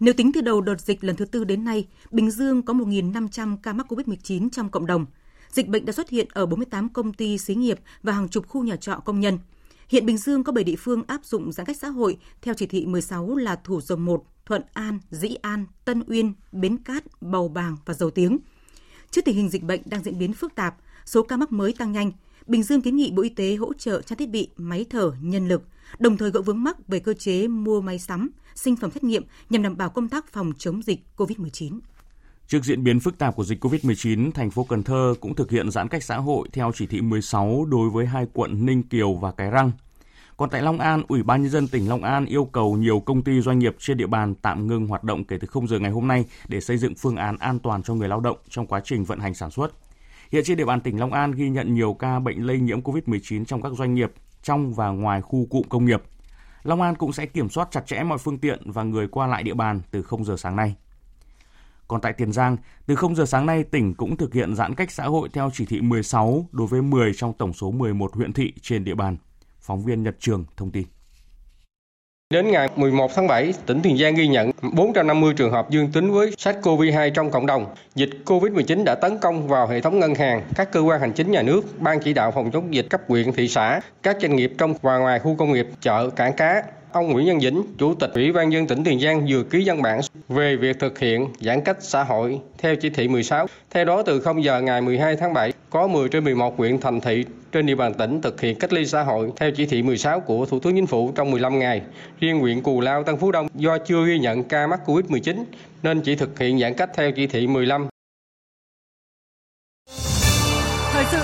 Nếu 0.00 0.14
tính 0.14 0.32
từ 0.34 0.40
đầu 0.40 0.60
đợt 0.60 0.80
dịch 0.80 1.04
lần 1.04 1.16
thứ 1.16 1.24
tư 1.24 1.44
đến 1.44 1.64
nay, 1.64 1.86
Bình 2.10 2.30
Dương 2.30 2.62
có 2.62 2.74
1.500 2.74 3.56
ca 3.62 3.72
mắc 3.72 3.92
COVID-19 3.92 4.48
trong 4.52 4.68
cộng 4.68 4.86
đồng. 4.86 5.06
Dịch 5.50 5.68
bệnh 5.68 5.86
đã 5.86 5.92
xuất 5.92 6.10
hiện 6.10 6.26
ở 6.32 6.46
48 6.46 6.88
công 6.88 7.12
ty 7.12 7.38
xí 7.38 7.54
nghiệp 7.54 7.78
và 8.02 8.12
hàng 8.12 8.28
chục 8.28 8.48
khu 8.48 8.64
nhà 8.64 8.76
trọ 8.76 8.94
công 9.04 9.20
nhân. 9.20 9.38
Hiện 9.90 10.06
Bình 10.06 10.16
Dương 10.16 10.44
có 10.44 10.52
7 10.52 10.64
địa 10.64 10.76
phương 10.78 11.02
áp 11.06 11.24
dụng 11.24 11.52
giãn 11.52 11.66
cách 11.66 11.76
xã 11.76 11.88
hội 11.88 12.18
theo 12.42 12.54
chỉ 12.54 12.66
thị 12.66 12.86
16 12.86 13.36
là 13.36 13.56
Thủ 13.56 13.80
Dầu 13.80 13.98
Một, 13.98 14.24
Thuận 14.46 14.62
An, 14.72 14.98
Dĩ 15.10 15.34
An, 15.42 15.66
Tân 15.84 16.02
Uyên, 16.06 16.32
Bến 16.52 16.76
Cát, 16.78 17.04
Bầu 17.20 17.48
Bàng 17.48 17.76
và 17.84 17.94
Dầu 17.94 18.10
Tiếng. 18.10 18.38
Trước 19.10 19.24
tình 19.24 19.36
hình 19.36 19.48
dịch 19.48 19.62
bệnh 19.62 19.80
đang 19.84 20.02
diễn 20.02 20.18
biến 20.18 20.32
phức 20.32 20.54
tạp, 20.54 20.76
số 21.06 21.22
ca 21.22 21.36
mắc 21.36 21.52
mới 21.52 21.72
tăng 21.72 21.92
nhanh, 21.92 22.12
Bình 22.46 22.62
Dương 22.62 22.80
kiến 22.80 22.96
nghị 22.96 23.10
Bộ 23.10 23.22
Y 23.22 23.28
tế 23.28 23.54
hỗ 23.54 23.72
trợ 23.72 24.02
trang 24.02 24.18
thiết 24.18 24.30
bị, 24.30 24.48
máy 24.56 24.86
thở, 24.90 25.12
nhân 25.20 25.48
lực, 25.48 25.62
đồng 25.98 26.16
thời 26.16 26.30
gỡ 26.30 26.42
vướng 26.42 26.62
mắc 26.62 26.88
về 26.88 26.98
cơ 26.98 27.14
chế 27.14 27.48
mua 27.48 27.80
máy 27.80 27.98
sắm, 27.98 28.30
sinh 28.54 28.76
phẩm 28.76 28.90
xét 28.90 29.04
nghiệm 29.04 29.24
nhằm 29.50 29.62
đảm 29.62 29.76
bảo 29.76 29.90
công 29.90 30.08
tác 30.08 30.32
phòng 30.32 30.52
chống 30.58 30.82
dịch 30.82 31.00
COVID-19. 31.16 31.80
Trước 32.50 32.64
diễn 32.64 32.84
biến 32.84 33.00
phức 33.00 33.18
tạp 33.18 33.36
của 33.36 33.44
dịch 33.44 33.64
COVID-19, 33.64 34.30
thành 34.32 34.50
phố 34.50 34.64
Cần 34.64 34.82
Thơ 34.82 35.14
cũng 35.20 35.34
thực 35.34 35.50
hiện 35.50 35.70
giãn 35.70 35.88
cách 35.88 36.02
xã 36.02 36.16
hội 36.16 36.48
theo 36.52 36.72
chỉ 36.74 36.86
thị 36.86 37.00
16 37.00 37.64
đối 37.64 37.90
với 37.90 38.06
hai 38.06 38.26
quận 38.32 38.66
Ninh 38.66 38.82
Kiều 38.82 39.12
và 39.12 39.32
Cái 39.32 39.50
Răng. 39.50 39.72
Còn 40.36 40.50
tại 40.50 40.62
Long 40.62 40.78
An, 40.78 41.02
Ủy 41.08 41.22
ban 41.22 41.42
nhân 41.42 41.50
dân 41.50 41.68
tỉnh 41.68 41.88
Long 41.88 42.02
An 42.02 42.26
yêu 42.26 42.44
cầu 42.44 42.76
nhiều 42.76 43.00
công 43.00 43.22
ty 43.22 43.40
doanh 43.40 43.58
nghiệp 43.58 43.76
trên 43.78 43.96
địa 43.96 44.06
bàn 44.06 44.34
tạm 44.34 44.66
ngừng 44.66 44.86
hoạt 44.86 45.04
động 45.04 45.24
kể 45.24 45.36
từ 45.40 45.46
0 45.46 45.68
giờ 45.68 45.78
ngày 45.78 45.90
hôm 45.90 46.08
nay 46.08 46.24
để 46.48 46.60
xây 46.60 46.78
dựng 46.78 46.94
phương 46.94 47.16
án 47.16 47.36
an 47.38 47.58
toàn 47.58 47.82
cho 47.82 47.94
người 47.94 48.08
lao 48.08 48.20
động 48.20 48.36
trong 48.48 48.66
quá 48.66 48.80
trình 48.84 49.04
vận 49.04 49.18
hành 49.20 49.34
sản 49.34 49.50
xuất. 49.50 49.72
Hiện 50.32 50.44
trên 50.46 50.56
địa 50.56 50.64
bàn 50.64 50.80
tỉnh 50.80 51.00
Long 51.00 51.12
An 51.12 51.32
ghi 51.32 51.48
nhận 51.48 51.74
nhiều 51.74 51.94
ca 51.94 52.18
bệnh 52.18 52.46
lây 52.46 52.60
nhiễm 52.60 52.80
COVID-19 52.80 53.44
trong 53.44 53.62
các 53.62 53.72
doanh 53.78 53.94
nghiệp 53.94 54.12
trong 54.42 54.74
và 54.74 54.88
ngoài 54.88 55.20
khu 55.20 55.46
cụm 55.50 55.62
công 55.68 55.84
nghiệp. 55.84 56.02
Long 56.62 56.82
An 56.82 56.94
cũng 56.94 57.12
sẽ 57.12 57.26
kiểm 57.26 57.48
soát 57.48 57.68
chặt 57.70 57.86
chẽ 57.86 58.02
mọi 58.02 58.18
phương 58.18 58.38
tiện 58.38 58.70
và 58.70 58.82
người 58.82 59.08
qua 59.08 59.26
lại 59.26 59.42
địa 59.42 59.54
bàn 59.54 59.80
từ 59.90 60.02
0 60.02 60.24
giờ 60.24 60.36
sáng 60.36 60.56
nay. 60.56 60.74
Còn 61.90 62.00
tại 62.00 62.12
Tiền 62.12 62.32
Giang, 62.32 62.56
từ 62.86 62.94
0 62.94 63.14
giờ 63.14 63.24
sáng 63.26 63.46
nay, 63.46 63.64
tỉnh 63.64 63.94
cũng 63.94 64.16
thực 64.16 64.34
hiện 64.34 64.54
giãn 64.54 64.74
cách 64.74 64.90
xã 64.90 65.04
hội 65.04 65.28
theo 65.32 65.50
chỉ 65.54 65.66
thị 65.66 65.80
16 65.80 66.46
đối 66.52 66.66
với 66.66 66.82
10 66.82 67.12
trong 67.16 67.32
tổng 67.32 67.52
số 67.52 67.70
11 67.70 68.14
huyện 68.14 68.32
thị 68.32 68.52
trên 68.62 68.84
địa 68.84 68.94
bàn. 68.94 69.16
Phóng 69.60 69.84
viên 69.84 70.02
Nhật 70.02 70.14
Trường 70.18 70.44
thông 70.56 70.70
tin. 70.70 70.84
Đến 72.30 72.50
ngày 72.50 72.68
11 72.76 73.10
tháng 73.14 73.26
7, 73.26 73.54
tỉnh 73.66 73.80
Tiền 73.82 73.98
Giang 73.98 74.14
ghi 74.14 74.28
nhận 74.28 74.50
450 74.72 75.34
trường 75.36 75.52
hợp 75.52 75.70
dương 75.70 75.92
tính 75.92 76.10
với 76.12 76.30
SARS-CoV-2 76.30 77.10
trong 77.10 77.30
cộng 77.30 77.46
đồng. 77.46 77.74
Dịch 77.94 78.10
COVID-19 78.24 78.84
đã 78.84 78.94
tấn 78.94 79.18
công 79.18 79.48
vào 79.48 79.66
hệ 79.66 79.80
thống 79.80 79.98
ngân 79.98 80.14
hàng, 80.14 80.42
các 80.54 80.72
cơ 80.72 80.80
quan 80.80 81.00
hành 81.00 81.12
chính 81.12 81.30
nhà 81.30 81.42
nước, 81.42 81.80
ban 81.80 82.00
chỉ 82.00 82.12
đạo 82.12 82.32
phòng 82.34 82.50
chống 82.50 82.74
dịch 82.74 82.86
cấp 82.90 83.00
huyện, 83.08 83.32
thị 83.32 83.48
xã, 83.48 83.80
các 84.02 84.16
doanh 84.20 84.36
nghiệp 84.36 84.52
trong 84.58 84.74
và 84.82 84.98
ngoài 84.98 85.18
khu 85.18 85.36
công 85.36 85.52
nghiệp, 85.52 85.68
chợ, 85.80 86.10
cảng 86.10 86.32
cá, 86.36 86.62
Ông 86.92 87.12
Nguyễn 87.12 87.26
Văn 87.26 87.40
Dĩnh, 87.40 87.62
Chủ 87.78 87.94
tịch 87.94 88.10
Ủy 88.14 88.32
ban 88.32 88.52
dân 88.52 88.66
tỉnh 88.66 88.84
Tiền 88.84 89.00
Giang 89.00 89.26
vừa 89.28 89.42
ký 89.42 89.62
văn 89.66 89.82
bản 89.82 90.00
về 90.28 90.56
việc 90.56 90.80
thực 90.80 90.98
hiện 90.98 91.28
giãn 91.40 91.60
cách 91.60 91.76
xã 91.80 92.04
hội 92.04 92.40
theo 92.58 92.76
chỉ 92.76 92.90
thị 92.90 93.08
16. 93.08 93.46
Theo 93.70 93.84
đó, 93.84 94.02
từ 94.02 94.20
0 94.20 94.44
giờ 94.44 94.60
ngày 94.60 94.80
12 94.80 95.16
tháng 95.16 95.34
7, 95.34 95.52
có 95.70 95.86
10 95.86 96.08
trên 96.08 96.24
11 96.24 96.58
huyện 96.58 96.80
thành 96.80 97.00
thị 97.00 97.24
trên 97.52 97.66
địa 97.66 97.74
bàn 97.74 97.94
tỉnh 97.94 98.20
thực 98.22 98.40
hiện 98.40 98.58
cách 98.58 98.72
ly 98.72 98.86
xã 98.86 99.02
hội 99.02 99.32
theo 99.36 99.50
chỉ 99.50 99.66
thị 99.66 99.82
16 99.82 100.20
của 100.20 100.46
Thủ 100.46 100.60
tướng 100.60 100.74
Chính 100.74 100.86
phủ 100.86 101.12
trong 101.14 101.30
15 101.30 101.58
ngày. 101.58 101.82
Riêng 102.20 102.40
huyện 102.40 102.62
Cù 102.62 102.80
Lao, 102.80 103.04
Tân 103.04 103.16
Phú 103.16 103.32
Đông 103.32 103.48
do 103.54 103.78
chưa 103.78 104.06
ghi 104.06 104.18
nhận 104.18 104.44
ca 104.44 104.66
mắc 104.66 104.80
COVID-19 104.86 105.44
nên 105.82 106.00
chỉ 106.00 106.16
thực 106.16 106.38
hiện 106.38 106.60
giãn 106.60 106.74
cách 106.74 106.90
theo 106.94 107.12
chỉ 107.12 107.26
thị 107.26 107.46
15. 107.46 107.88
Thời 110.92 111.04
sự 111.10 111.18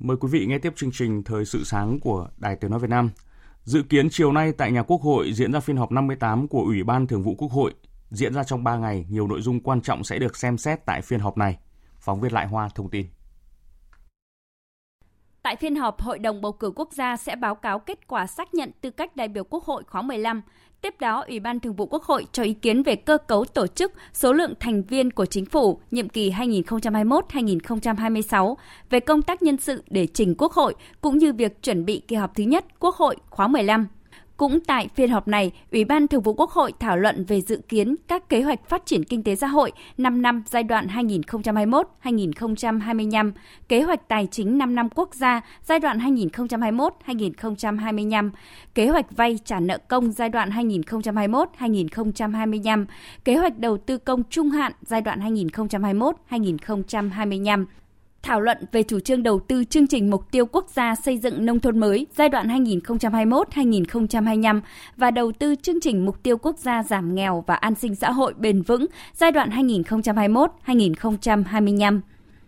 Mời 0.00 0.16
quý 0.16 0.28
vị 0.32 0.46
nghe 0.46 0.58
tiếp 0.58 0.72
chương 0.76 0.90
trình 0.92 1.22
Thời 1.22 1.44
sự 1.44 1.64
sáng 1.64 2.00
của 2.00 2.28
Đài 2.36 2.56
Tiếng 2.56 2.70
Nói 2.70 2.80
Việt 2.80 2.90
Nam. 2.90 3.10
Dự 3.64 3.82
kiến 3.82 4.08
chiều 4.10 4.32
nay 4.32 4.52
tại 4.52 4.72
nhà 4.72 4.82
Quốc 4.82 5.02
hội 5.02 5.32
diễn 5.32 5.52
ra 5.52 5.60
phiên 5.60 5.76
họp 5.76 5.92
58 5.92 6.48
của 6.48 6.60
Ủy 6.60 6.82
ban 6.84 7.06
Thường 7.06 7.22
vụ 7.22 7.34
Quốc 7.34 7.52
hội. 7.52 7.74
Diễn 8.10 8.34
ra 8.34 8.44
trong 8.44 8.64
3 8.64 8.76
ngày, 8.76 9.06
nhiều 9.08 9.26
nội 9.26 9.42
dung 9.42 9.60
quan 9.60 9.80
trọng 9.80 10.04
sẽ 10.04 10.18
được 10.18 10.36
xem 10.36 10.58
xét 10.58 10.86
tại 10.86 11.02
phiên 11.02 11.20
họp 11.20 11.36
này. 11.36 11.58
Phóng 11.98 12.20
viên 12.20 12.32
Lại 12.32 12.46
Hoa 12.46 12.68
thông 12.74 12.90
tin. 12.90 13.06
Tại 15.42 15.56
phiên 15.56 15.76
họp, 15.76 16.02
Hội 16.02 16.18
đồng 16.18 16.40
bầu 16.40 16.52
cử 16.52 16.72
quốc 16.76 16.92
gia 16.92 17.16
sẽ 17.16 17.36
báo 17.36 17.54
cáo 17.54 17.78
kết 17.78 18.08
quả 18.08 18.26
xác 18.26 18.54
nhận 18.54 18.70
tư 18.80 18.90
cách 18.90 19.16
đại 19.16 19.28
biểu 19.28 19.44
Quốc 19.44 19.64
hội 19.64 19.84
khóa 19.86 20.02
15. 20.02 20.42
Tiếp 20.82 20.94
đó, 21.00 21.24
Ủy 21.28 21.40
ban 21.40 21.60
Thường 21.60 21.74
vụ 21.74 21.86
Quốc 21.86 22.02
hội 22.02 22.26
cho 22.32 22.42
ý 22.42 22.54
kiến 22.54 22.82
về 22.82 22.96
cơ 22.96 23.18
cấu 23.18 23.44
tổ 23.44 23.66
chức, 23.66 23.92
số 24.12 24.32
lượng 24.32 24.54
thành 24.60 24.82
viên 24.82 25.10
của 25.10 25.26
chính 25.26 25.44
phủ 25.44 25.80
nhiệm 25.90 26.08
kỳ 26.08 26.30
2021-2026 26.30 28.54
về 28.90 29.00
công 29.00 29.22
tác 29.22 29.42
nhân 29.42 29.56
sự 29.56 29.82
để 29.90 30.06
trình 30.06 30.34
Quốc 30.38 30.52
hội 30.52 30.74
cũng 31.00 31.18
như 31.18 31.32
việc 31.32 31.62
chuẩn 31.62 31.84
bị 31.84 32.02
kỳ 32.08 32.16
họp 32.16 32.34
thứ 32.34 32.44
nhất 32.44 32.64
Quốc 32.78 32.94
hội 32.94 33.16
khóa 33.30 33.48
15 33.48 33.86
cũng 34.40 34.60
tại 34.60 34.88
phiên 34.94 35.10
họp 35.10 35.28
này, 35.28 35.52
Ủy 35.72 35.84
ban 35.84 36.08
Thường 36.08 36.22
vụ 36.22 36.34
Quốc 36.34 36.50
hội 36.50 36.72
thảo 36.80 36.96
luận 36.96 37.24
về 37.24 37.40
dự 37.40 37.60
kiến 37.68 37.96
các 38.08 38.28
kế 38.28 38.42
hoạch 38.42 38.68
phát 38.68 38.86
triển 38.86 39.04
kinh 39.04 39.22
tế 39.22 39.36
xã 39.36 39.46
hội 39.46 39.72
5 39.98 40.22
năm 40.22 40.42
giai 40.46 40.62
đoạn 40.62 40.86
2021-2025, 40.86 43.32
kế 43.68 43.82
hoạch 43.82 44.08
tài 44.08 44.28
chính 44.30 44.58
5 44.58 44.74
năm 44.74 44.88
quốc 44.94 45.14
gia 45.14 45.40
giai 45.62 45.80
đoạn 45.80 45.98
2021-2025, 45.98 48.30
kế 48.74 48.88
hoạch 48.88 49.16
vay 49.16 49.38
trả 49.44 49.60
nợ 49.60 49.78
công 49.88 50.12
giai 50.12 50.28
đoạn 50.28 50.50
2021-2025, 50.50 52.86
kế 53.24 53.36
hoạch 53.36 53.58
đầu 53.58 53.78
tư 53.78 53.98
công 53.98 54.22
trung 54.30 54.50
hạn 54.50 54.72
giai 54.82 55.00
đoạn 55.00 55.34
2021-2025 55.34 57.66
thảo 58.22 58.40
luận 58.40 58.58
về 58.72 58.82
chủ 58.82 59.00
trương 59.00 59.22
đầu 59.22 59.40
tư 59.40 59.64
chương 59.64 59.86
trình 59.86 60.10
mục 60.10 60.30
tiêu 60.30 60.46
quốc 60.46 60.68
gia 60.68 60.94
xây 60.94 61.18
dựng 61.18 61.46
nông 61.46 61.60
thôn 61.60 61.78
mới 61.78 62.06
giai 62.16 62.28
đoạn 62.28 62.64
2021-2025 62.64 64.60
và 64.96 65.10
đầu 65.10 65.32
tư 65.32 65.54
chương 65.62 65.80
trình 65.80 66.06
mục 66.06 66.22
tiêu 66.22 66.38
quốc 66.38 66.58
gia 66.58 66.82
giảm 66.82 67.14
nghèo 67.14 67.44
và 67.46 67.54
an 67.54 67.74
sinh 67.74 67.94
xã 67.94 68.10
hội 68.10 68.34
bền 68.34 68.62
vững 68.62 68.86
giai 69.14 69.32
đoạn 69.32 69.50
2021-2025 69.50 72.00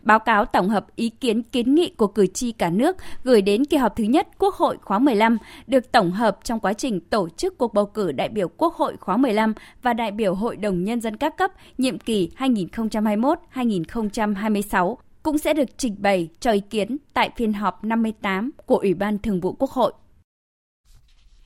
báo 0.02 0.18
cáo 0.18 0.44
tổng 0.44 0.68
hợp 0.68 0.86
ý 0.96 1.08
kiến 1.08 1.42
kiến 1.42 1.74
nghị 1.74 1.90
của 1.96 2.06
cử 2.06 2.26
tri 2.26 2.52
cả 2.52 2.70
nước 2.70 2.96
gửi 3.24 3.42
đến 3.42 3.64
kỳ 3.64 3.76
họp 3.76 3.96
thứ 3.96 4.04
nhất 4.04 4.28
Quốc 4.38 4.54
hội 4.54 4.78
khóa 4.82 4.98
15 4.98 5.38
được 5.66 5.92
tổng 5.92 6.10
hợp 6.10 6.38
trong 6.44 6.60
quá 6.60 6.72
trình 6.72 7.00
tổ 7.00 7.28
chức 7.28 7.58
cuộc 7.58 7.74
bầu 7.74 7.86
cử 7.86 8.12
đại 8.12 8.28
biểu 8.28 8.48
Quốc 8.48 8.74
hội 8.74 8.96
khóa 9.00 9.16
15 9.16 9.54
và 9.82 9.92
đại 9.92 10.10
biểu 10.10 10.34
Hội 10.34 10.56
đồng 10.56 10.84
Nhân 10.84 11.00
dân 11.00 11.16
các 11.16 11.36
cấp 11.36 11.50
nhiệm 11.78 11.98
kỳ 11.98 12.30
2021-2026 12.38 14.96
cũng 15.22 15.38
sẽ 15.38 15.54
được 15.54 15.68
trình 15.76 15.96
bày 15.98 16.28
cho 16.40 16.50
ý 16.52 16.60
kiến 16.60 16.96
tại 17.14 17.30
phiên 17.36 17.52
họp 17.52 17.84
58 17.84 18.50
của 18.66 18.76
Ủy 18.76 18.94
ban 18.94 19.18
Thường 19.18 19.40
vụ 19.40 19.52
Quốc 19.52 19.70
hội. 19.70 19.92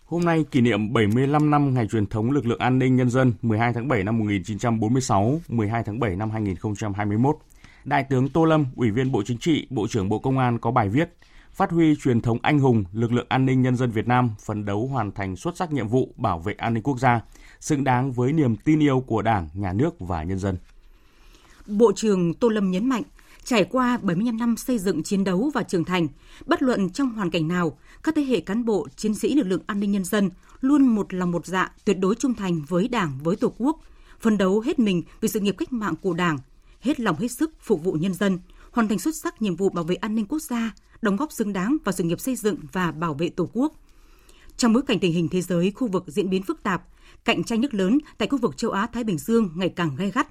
Hôm 0.04 0.24
nay 0.24 0.44
kỷ 0.50 0.60
niệm 0.60 0.92
75 0.92 1.50
năm 1.50 1.74
ngày 1.74 1.86
truyền 1.86 2.06
thống 2.06 2.30
lực 2.30 2.46
lượng 2.46 2.58
an 2.58 2.78
ninh 2.78 2.96
nhân 2.96 3.10
dân 3.10 3.32
12 3.42 3.72
tháng 3.72 3.88
7 3.88 4.04
năm 4.04 4.18
1946, 4.18 5.40
12 5.48 5.82
tháng 5.86 6.00
7 6.00 6.16
năm 6.16 6.30
2021. 6.30 7.36
Đại 7.84 8.04
tướng 8.10 8.28
Tô 8.28 8.44
Lâm, 8.44 8.66
Ủy 8.76 8.90
viên 8.90 9.12
Bộ 9.12 9.22
Chính 9.26 9.38
trị, 9.38 9.66
Bộ 9.70 9.86
trưởng 9.88 10.08
Bộ 10.08 10.18
Công 10.18 10.38
an 10.38 10.58
có 10.58 10.70
bài 10.70 10.88
viết 10.88 11.08
Phát 11.56 11.70
huy 11.70 11.96
truyền 11.96 12.20
thống 12.20 12.38
anh 12.42 12.58
hùng, 12.58 12.84
lực 12.92 13.12
lượng 13.12 13.26
an 13.28 13.46
ninh 13.46 13.62
nhân 13.62 13.76
dân 13.76 13.90
Việt 13.90 14.08
Nam 14.08 14.30
phấn 14.40 14.64
đấu 14.64 14.86
hoàn 14.86 15.12
thành 15.12 15.36
xuất 15.36 15.56
sắc 15.56 15.72
nhiệm 15.72 15.88
vụ 15.88 16.14
bảo 16.16 16.38
vệ 16.38 16.52
an 16.52 16.74
ninh 16.74 16.82
quốc 16.82 16.98
gia, 16.98 17.20
xứng 17.60 17.84
đáng 17.84 18.12
với 18.12 18.32
niềm 18.32 18.56
tin 18.56 18.82
yêu 18.82 19.00
của 19.06 19.22
Đảng, 19.22 19.48
Nhà 19.54 19.72
nước 19.72 20.00
và 20.00 20.22
nhân 20.22 20.38
dân. 20.38 20.56
Bộ 21.66 21.92
trưởng 21.92 22.34
Tô 22.34 22.48
Lâm 22.48 22.70
nhấn 22.70 22.88
mạnh, 22.88 23.02
Trải 23.46 23.64
qua 23.64 23.98
75 24.02 24.36
năm 24.36 24.56
xây 24.56 24.78
dựng 24.78 25.02
chiến 25.02 25.24
đấu 25.24 25.50
và 25.54 25.62
trưởng 25.62 25.84
thành, 25.84 26.08
bất 26.46 26.62
luận 26.62 26.90
trong 26.90 27.10
hoàn 27.10 27.30
cảnh 27.30 27.48
nào, 27.48 27.78
các 28.02 28.14
thế 28.14 28.22
hệ 28.22 28.40
cán 28.40 28.64
bộ, 28.64 28.88
chiến 28.96 29.14
sĩ 29.14 29.34
lực 29.34 29.46
lượng 29.46 29.62
an 29.66 29.80
ninh 29.80 29.92
nhân 29.92 30.04
dân 30.04 30.30
luôn 30.60 30.86
một 30.86 31.14
lòng 31.14 31.30
một 31.30 31.46
dạ 31.46 31.72
tuyệt 31.84 31.98
đối 31.98 32.14
trung 32.14 32.34
thành 32.34 32.62
với 32.68 32.88
Đảng, 32.88 33.18
với 33.22 33.36
Tổ 33.36 33.52
quốc, 33.58 33.80
phấn 34.20 34.38
đấu 34.38 34.60
hết 34.60 34.78
mình 34.78 35.02
vì 35.20 35.28
sự 35.28 35.40
nghiệp 35.40 35.54
cách 35.58 35.72
mạng 35.72 35.94
của 36.02 36.12
Đảng, 36.12 36.38
hết 36.80 37.00
lòng 37.00 37.16
hết 37.18 37.28
sức 37.28 37.50
phục 37.60 37.84
vụ 37.84 37.92
nhân 37.92 38.14
dân, 38.14 38.38
hoàn 38.70 38.88
thành 38.88 38.98
xuất 38.98 39.14
sắc 39.22 39.42
nhiệm 39.42 39.56
vụ 39.56 39.68
bảo 39.68 39.84
vệ 39.84 39.94
an 39.94 40.14
ninh 40.14 40.26
quốc 40.26 40.42
gia, 40.42 40.74
đóng 41.02 41.16
góp 41.16 41.32
xứng 41.32 41.52
đáng 41.52 41.76
vào 41.84 41.92
sự 41.92 42.04
nghiệp 42.04 42.20
xây 42.20 42.36
dựng 42.36 42.56
và 42.72 42.92
bảo 42.92 43.14
vệ 43.14 43.28
Tổ 43.28 43.50
quốc. 43.52 43.72
Trong 44.56 44.72
bối 44.72 44.82
cảnh 44.82 44.98
tình 44.98 45.12
hình 45.12 45.28
thế 45.28 45.42
giới 45.42 45.70
khu 45.70 45.88
vực 45.88 46.04
diễn 46.06 46.30
biến 46.30 46.42
phức 46.42 46.62
tạp, 46.62 46.82
cạnh 47.24 47.44
tranh 47.44 47.60
nước 47.60 47.74
lớn 47.74 47.98
tại 48.18 48.28
khu 48.28 48.38
vực 48.38 48.56
châu 48.56 48.70
Á 48.70 48.86
Thái 48.86 49.04
Bình 49.04 49.18
Dương 49.18 49.50
ngày 49.54 49.68
càng 49.68 49.96
gay 49.96 50.10
gắt, 50.10 50.28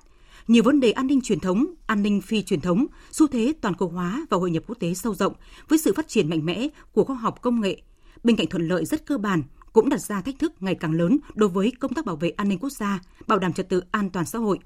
nhiều 0.48 0.64
vấn 0.64 0.80
đề 0.80 0.92
an 0.92 1.08
ninh 1.08 1.22
truyền 1.22 1.40
thống, 1.40 1.66
an 1.88 2.04
ninh 2.04 2.22
phi 2.22 2.44
truyền 2.44 2.62
thống, 2.62 2.86
xu 3.12 3.28
thế 3.28 3.54
toàn 3.62 3.76
cầu 3.76 3.90
hóa 3.90 4.26
và 4.30 4.38
hội 4.38 4.52
nhập 4.52 4.64
quốc 4.68 4.80
tế 4.80 4.94
sâu 4.94 5.16
rộng 5.16 5.34
với 5.68 5.80
sự 5.80 5.94
phát 5.94 6.08
triển 6.08 6.30
mạnh 6.30 6.46
mẽ 6.46 6.68
của 6.92 7.04
khoa 7.04 7.16
học 7.16 7.42
công 7.42 7.62
nghệ. 7.62 7.82
Bên 8.24 8.36
cạnh 8.36 8.48
thuận 8.48 8.68
lợi 8.68 8.86
rất 8.86 9.06
cơ 9.06 9.18
bản, 9.18 9.44
cũng 9.74 9.90
đặt 9.90 10.02
ra 10.02 10.22
thách 10.22 10.40
thức 10.40 10.54
ngày 10.60 10.76
càng 10.76 10.94
lớn 10.94 11.18
đối 11.36 11.50
với 11.50 11.72
công 11.80 11.94
tác 11.94 12.06
bảo 12.06 12.16
vệ 12.16 12.30
an 12.30 12.50
ninh 12.50 12.60
quốc 12.60 12.70
gia, 12.70 13.00
bảo 13.28 13.40
đảm 13.40 13.54
trật 13.54 13.70
tự 13.70 13.82
an 13.92 14.10
toàn 14.10 14.26
xã 14.26 14.40
hội. 14.40 14.60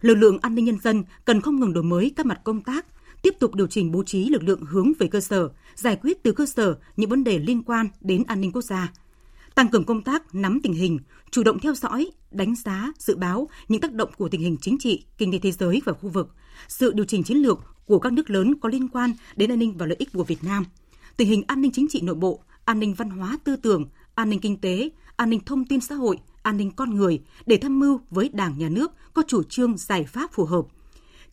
Lực 0.00 0.14
lượng 0.14 0.38
an 0.42 0.54
ninh 0.54 0.64
nhân 0.64 0.78
dân 0.82 1.04
cần 1.24 1.40
không 1.40 1.60
ngừng 1.60 1.72
đổi 1.72 1.84
mới 1.84 2.12
các 2.16 2.26
mặt 2.26 2.40
công 2.44 2.60
tác, 2.60 2.86
tiếp 3.22 3.34
tục 3.38 3.54
điều 3.54 3.66
chỉnh 3.66 3.92
bố 3.92 4.02
trí 4.02 4.28
lực 4.28 4.42
lượng 4.42 4.64
hướng 4.68 4.92
về 4.98 5.06
cơ 5.06 5.20
sở, 5.20 5.50
giải 5.74 5.96
quyết 6.02 6.22
từ 6.22 6.32
cơ 6.32 6.46
sở 6.46 6.78
những 6.96 7.10
vấn 7.10 7.24
đề 7.24 7.38
liên 7.38 7.62
quan 7.62 7.88
đến 8.00 8.24
an 8.26 8.40
ninh 8.40 8.52
quốc 8.52 8.62
gia, 8.62 8.92
tăng 9.60 9.68
cường 9.68 9.84
công 9.84 10.02
tác 10.02 10.34
nắm 10.34 10.60
tình 10.62 10.72
hình, 10.72 10.98
chủ 11.30 11.42
động 11.42 11.58
theo 11.58 11.74
dõi, 11.74 12.10
đánh 12.30 12.54
giá, 12.54 12.92
dự 12.98 13.16
báo 13.16 13.48
những 13.68 13.80
tác 13.80 13.92
động 13.92 14.10
của 14.18 14.28
tình 14.28 14.40
hình 14.40 14.56
chính 14.60 14.78
trị, 14.78 15.04
kinh 15.18 15.32
tế 15.32 15.38
thế 15.38 15.52
giới 15.52 15.82
và 15.84 15.92
khu 15.92 16.08
vực, 16.08 16.34
sự 16.68 16.92
điều 16.92 17.04
chỉnh 17.04 17.22
chiến 17.22 17.36
lược 17.36 17.58
của 17.86 17.98
các 17.98 18.12
nước 18.12 18.30
lớn 18.30 18.54
có 18.60 18.68
liên 18.68 18.88
quan 18.88 19.12
đến 19.36 19.52
an 19.52 19.58
ninh 19.58 19.78
và 19.78 19.86
lợi 19.86 19.96
ích 19.98 20.08
của 20.12 20.24
Việt 20.24 20.44
Nam, 20.44 20.64
tình 21.16 21.28
hình 21.28 21.42
an 21.46 21.60
ninh 21.60 21.72
chính 21.72 21.86
trị 21.88 22.00
nội 22.00 22.14
bộ, 22.14 22.40
an 22.64 22.80
ninh 22.80 22.94
văn 22.94 23.10
hóa 23.10 23.38
tư 23.44 23.56
tưởng, 23.56 23.88
an 24.14 24.30
ninh 24.30 24.40
kinh 24.40 24.56
tế, 24.56 24.90
an 25.16 25.30
ninh 25.30 25.40
thông 25.46 25.64
tin 25.64 25.80
xã 25.80 25.94
hội, 25.94 26.18
an 26.42 26.56
ninh 26.56 26.70
con 26.70 26.94
người 26.96 27.20
để 27.46 27.56
tham 27.56 27.78
mưu 27.78 28.00
với 28.10 28.28
Đảng, 28.32 28.58
Nhà 28.58 28.68
nước 28.68 28.92
có 29.14 29.22
chủ 29.26 29.42
trương 29.42 29.76
giải 29.76 30.04
pháp 30.04 30.32
phù 30.32 30.44
hợp. 30.44 30.64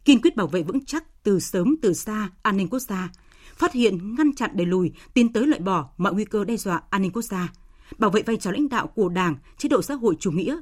Kiên 0.06 0.22
quyết 0.22 0.36
bảo 0.36 0.48
vệ 0.48 0.64
vững 0.64 0.86
chắc 0.86 1.24
từ 1.24 1.40
sớm 1.40 1.76
từ 1.82 1.94
xa 1.94 2.30
an 2.42 2.58
ninh 2.58 2.68
quốc 2.68 2.80
gia, 2.80 3.10
phát 3.56 3.74
hiện, 3.74 4.16
ngăn 4.16 4.36
chặn 4.36 4.52
đẩy 4.54 4.66
lùi, 4.66 4.92
tiến 5.14 5.34
tới 5.34 5.48
loại 5.48 5.62
bỏ 5.62 5.90
mọi 5.98 6.14
nguy 6.14 6.26
cơ 6.26 6.44
đe 6.44 6.58
dọa 6.58 6.82
an 6.90 7.02
ninh 7.02 7.12
quốc 7.12 7.26
gia– 7.26 7.48
bảo 7.98 8.10
vệ 8.10 8.22
vai 8.22 8.38
trò 8.38 8.52
lãnh 8.52 8.70
đạo 8.70 8.88
của 8.88 9.10
Đảng, 9.10 9.36
chế 9.58 9.70
độ 9.70 9.82
xã 9.82 9.94
hội 9.94 10.16
chủ 10.20 10.32
nghĩa 10.32 10.58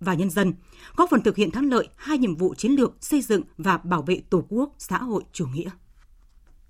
và 0.00 0.14
nhân 0.14 0.30
dân, 0.30 0.54
góp 0.96 1.10
phần 1.10 1.22
thực 1.22 1.36
hiện 1.36 1.50
thắng 1.50 1.70
lợi 1.70 1.88
hai 1.96 2.18
nhiệm 2.18 2.36
vụ 2.36 2.54
chiến 2.54 2.72
lược 2.72 2.96
xây 3.00 3.22
dựng 3.22 3.42
và 3.58 3.78
bảo 3.78 4.02
vệ 4.02 4.20
Tổ 4.30 4.44
quốc 4.48 4.74
xã 4.78 4.98
hội 4.98 5.22
chủ 5.32 5.46
nghĩa. 5.46 5.70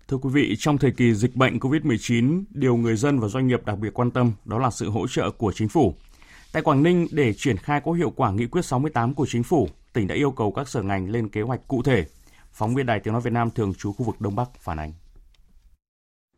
Thưa 0.08 0.16
quý 0.16 0.30
vị, 0.32 0.54
trong 0.58 0.78
thời 0.78 0.90
kỳ 0.90 1.14
dịch 1.14 1.36
bệnh 1.36 1.58
COVID-19, 1.58 2.44
điều 2.50 2.76
người 2.76 2.96
dân 2.96 3.20
và 3.20 3.28
doanh 3.28 3.46
nghiệp 3.46 3.64
đặc 3.66 3.78
biệt 3.78 3.94
quan 3.94 4.10
tâm 4.10 4.32
đó 4.44 4.58
là 4.58 4.70
sự 4.70 4.90
hỗ 4.90 5.06
trợ 5.08 5.30
của 5.30 5.52
chính 5.52 5.68
phủ. 5.68 5.94
Tại 6.52 6.62
Quảng 6.62 6.82
Ninh, 6.82 7.06
để 7.10 7.32
triển 7.32 7.56
khai 7.56 7.80
có 7.84 7.92
hiệu 7.92 8.10
quả 8.10 8.32
nghị 8.32 8.46
quyết 8.46 8.64
68 8.64 9.14
của 9.14 9.26
chính 9.28 9.42
phủ, 9.42 9.68
tỉnh 9.92 10.06
đã 10.06 10.14
yêu 10.14 10.30
cầu 10.30 10.52
các 10.52 10.68
sở 10.68 10.82
ngành 10.82 11.10
lên 11.10 11.28
kế 11.28 11.42
hoạch 11.42 11.68
cụ 11.68 11.82
thể. 11.82 12.06
Phóng 12.52 12.74
viên 12.74 12.86
Đài 12.86 13.00
Tiếng 13.00 13.12
Nói 13.12 13.22
Việt 13.22 13.32
Nam 13.32 13.50
thường 13.50 13.74
trú 13.74 13.92
khu 13.92 14.04
vực 14.04 14.20
Đông 14.20 14.36
Bắc 14.36 14.60
phản 14.60 14.78
ánh. 14.78 14.92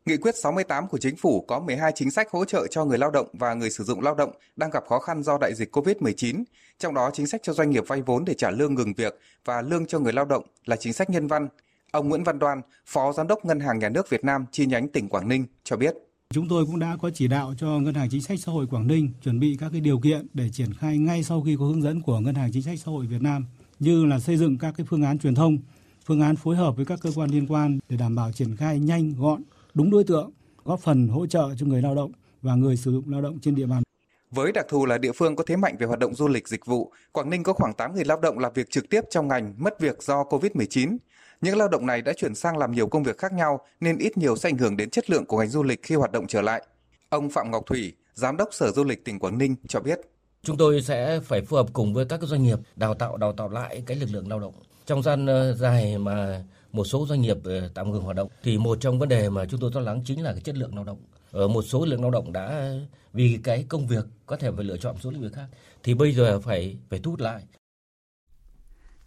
Nghị 0.09 0.17
quyết 0.17 0.37
68 0.37 0.89
của 0.89 0.99
chính 0.99 1.17
phủ 1.17 1.45
có 1.49 1.61
12 1.61 1.93
chính 1.95 2.11
sách 2.11 2.31
hỗ 2.31 2.45
trợ 2.45 2.67
cho 2.71 2.85
người 2.85 2.99
lao 2.99 3.11
động 3.11 3.27
và 3.33 3.55
người 3.55 3.71
sử 3.71 3.85
dụng 3.85 4.01
lao 4.01 4.15
động 4.15 4.31
đang 4.57 4.71
gặp 4.71 4.85
khó 4.89 4.99
khăn 4.99 5.23
do 5.23 5.39
đại 5.39 5.55
dịch 5.55 5.77
COVID-19, 5.77 6.45
trong 6.79 6.95
đó 6.95 7.11
chính 7.13 7.27
sách 7.27 7.41
cho 7.45 7.53
doanh 7.53 7.71
nghiệp 7.71 7.85
vay 7.87 8.03
vốn 8.03 8.25
để 8.25 8.35
trả 8.35 8.51
lương 8.51 8.75
ngừng 8.75 8.95
việc 8.95 9.19
và 9.45 9.63
lương 9.63 9.87
cho 9.87 9.99
người 9.99 10.13
lao 10.13 10.25
động 10.25 10.45
là 10.67 10.77
chính 10.77 10.93
sách 10.93 11.11
nhân 11.11 11.27
văn. 11.27 11.49
Ông 11.91 12.09
Nguyễn 12.09 12.25
Văn 12.25 12.39
Đoan, 12.39 12.61
Phó 12.87 13.13
Giám 13.13 13.27
đốc 13.27 13.45
Ngân 13.45 13.61
hàng 13.61 13.79
Nhà 13.79 13.89
nước 13.89 14.11
Việt 14.11 14.25
Nam 14.25 14.45
chi 14.53 14.67
nhánh 14.67 14.89
tỉnh 14.89 15.09
Quảng 15.09 15.29
Ninh 15.29 15.47
cho 15.65 15.77
biết. 15.77 15.95
Chúng 16.35 16.49
tôi 16.49 16.67
cũng 16.67 16.79
đã 16.79 16.97
có 17.03 17.11
chỉ 17.15 17.29
đạo 17.29 17.55
cho 17.59 17.67
Ngân 17.67 17.95
hàng 17.95 18.09
Chính 18.11 18.23
sách 18.23 18.39
Xã 18.41 18.53
hội 18.53 18.67
Quảng 18.67 18.87
Ninh 18.87 19.11
chuẩn 19.25 19.41
bị 19.41 19.57
các 19.61 19.69
cái 19.73 19.81
điều 19.81 20.01
kiện 20.01 20.27
để 20.35 20.51
triển 20.53 20.75
khai 20.75 20.99
ngay 20.99 21.23
sau 21.23 21.43
khi 21.43 21.57
có 21.59 21.65
hướng 21.65 21.83
dẫn 21.83 22.03
của 22.03 22.21
Ngân 22.21 22.35
hàng 22.35 22.51
Chính 22.53 22.63
sách 22.63 22.79
Xã 22.85 22.91
hội 22.91 23.07
Việt 23.07 23.23
Nam 23.23 23.47
như 23.79 24.05
là 24.05 24.19
xây 24.19 24.37
dựng 24.37 24.59
các 24.59 24.75
cái 24.77 24.87
phương 24.91 25.03
án 25.03 25.19
truyền 25.19 25.35
thông, 25.35 25.59
phương 26.05 26.21
án 26.21 26.37
phối 26.37 26.57
hợp 26.57 26.77
với 26.77 26.85
các 26.85 26.99
cơ 27.03 27.11
quan 27.15 27.31
liên 27.31 27.47
quan 27.47 27.79
để 27.89 27.97
đảm 27.97 28.15
bảo 28.15 28.33
triển 28.33 28.57
khai 28.57 28.79
nhanh, 28.79 29.15
gọn, 29.19 29.43
đúng 29.79 29.91
đối 29.91 30.05
tượng, 30.05 30.31
góp 30.65 30.81
phần 30.81 31.09
hỗ 31.09 31.27
trợ 31.27 31.51
cho 31.59 31.67
người 31.67 31.83
lao 31.83 31.95
động 31.95 32.13
và 32.43 32.55
người 32.55 32.77
sử 32.77 32.93
dụng 32.93 33.11
lao 33.11 33.21
động 33.21 33.39
trên 33.43 33.55
địa 33.55 33.67
bàn. 33.67 33.83
Với 34.31 34.53
đặc 34.53 34.67
thù 34.69 34.87
là 34.87 34.99
địa 34.99 35.13
phương 35.13 35.37
có 35.37 35.45
thế 35.47 35.57
mạnh 35.57 35.77
về 35.79 35.87
hoạt 35.87 35.99
động 35.99 36.15
du 36.15 36.29
lịch 36.29 36.49
dịch 36.49 36.67
vụ, 36.67 36.93
Quảng 37.13 37.31
Ninh 37.31 37.43
có 37.43 37.53
khoảng 37.53 37.75
8 37.75 37.95
người 37.95 38.05
lao 38.05 38.21
động 38.21 38.39
làm 38.39 38.53
việc 38.55 38.71
trực 38.71 38.89
tiếp 38.91 39.01
trong 39.11 39.29
ngành 39.29 39.55
mất 39.59 39.81
việc 39.81 40.03
do 40.03 40.23
Covid-19. 40.23 40.97
Những 41.41 41.59
lao 41.59 41.69
động 41.69 41.87
này 41.87 42.03
đã 42.03 42.13
chuyển 42.13 42.35
sang 42.35 42.59
làm 42.59 42.73
nhiều 42.73 42.87
công 42.87 43.03
việc 43.03 43.19
khác 43.19 43.33
nhau 43.33 43.61
nên 43.81 43.99
ít 43.99 44.19
nhiều 44.19 44.37
sẽ 44.37 44.49
ảnh 44.49 44.59
hưởng 44.59 44.77
đến 44.77 44.91
chất 44.91 45.11
lượng 45.11 45.25
của 45.27 45.39
ngành 45.39 45.49
du 45.49 45.63
lịch 45.63 45.83
khi 45.83 45.95
hoạt 45.95 46.13
động 46.13 46.27
trở 46.27 46.43
lại. 46.43 46.63
Ông 47.09 47.31
Phạm 47.31 47.51
Ngọc 47.51 47.63
Thủy, 47.67 47.93
Giám 48.15 48.37
đốc 48.37 48.49
Sở 48.53 48.71
Du 48.71 48.85
lịch 48.85 49.05
tỉnh 49.05 49.19
Quảng 49.19 49.39
Ninh 49.39 49.55
cho 49.69 49.81
biết. 49.81 50.01
Chúng 50.43 50.57
tôi 50.57 50.83
sẽ 50.83 51.21
phải 51.21 51.41
phù 51.41 51.57
hợp 51.57 51.67
cùng 51.73 51.95
với 51.95 52.05
các 52.05 52.21
doanh 52.23 52.43
nghiệp 52.43 52.59
đào 52.77 52.95
tạo 52.95 53.17
đào 53.17 53.33
tạo 53.33 53.49
lại 53.49 53.83
cái 53.87 53.97
lực 53.97 54.09
lượng 54.13 54.29
lao 54.29 54.41
động. 54.41 54.55
Trong 54.87 55.03
gian 55.03 55.27
ờ, 55.27 55.55
dài 55.55 55.99
mà 55.99 56.45
một 56.73 56.85
số 56.85 57.07
doanh 57.07 57.21
nghiệp 57.21 57.37
ờ, 57.45 57.69
tạm 57.75 57.93
ngừng 57.93 58.03
hoạt 58.03 58.17
động 58.17 58.29
thì 58.43 58.59
một 58.59 58.79
trong 58.81 58.99
vấn 58.99 59.09
đề 59.09 59.31
mà 59.31 59.45
chúng 59.45 59.61
tôi 59.61 59.71
lo 59.75 59.81
lắng 59.81 60.03
chính 60.05 60.23
là 60.23 60.33
cái 60.33 60.41
chất 60.41 60.57
lượng 60.57 60.75
lao 60.75 60.85
động 60.85 60.99
ở 61.31 61.49
một 61.49 61.63
số 61.63 61.85
lượng 61.85 62.03
lao 62.03 62.11
động 62.11 62.33
đã 62.33 62.73
vì 63.13 63.39
cái 63.45 63.65
công 63.69 63.87
việc 63.87 64.05
có 64.27 64.37
thể 64.37 64.51
phải 64.53 64.65
lựa 64.65 64.77
chọn 64.77 64.97
số 65.01 65.11
lĩnh 65.11 65.23
vực 65.23 65.33
khác 65.35 65.47
thì 65.83 65.95
bây 65.95 66.13
giờ 66.13 66.41
phải 66.41 66.77
phải 66.91 66.99
thu 66.99 67.11
hút 67.11 67.21
lại 67.21 67.43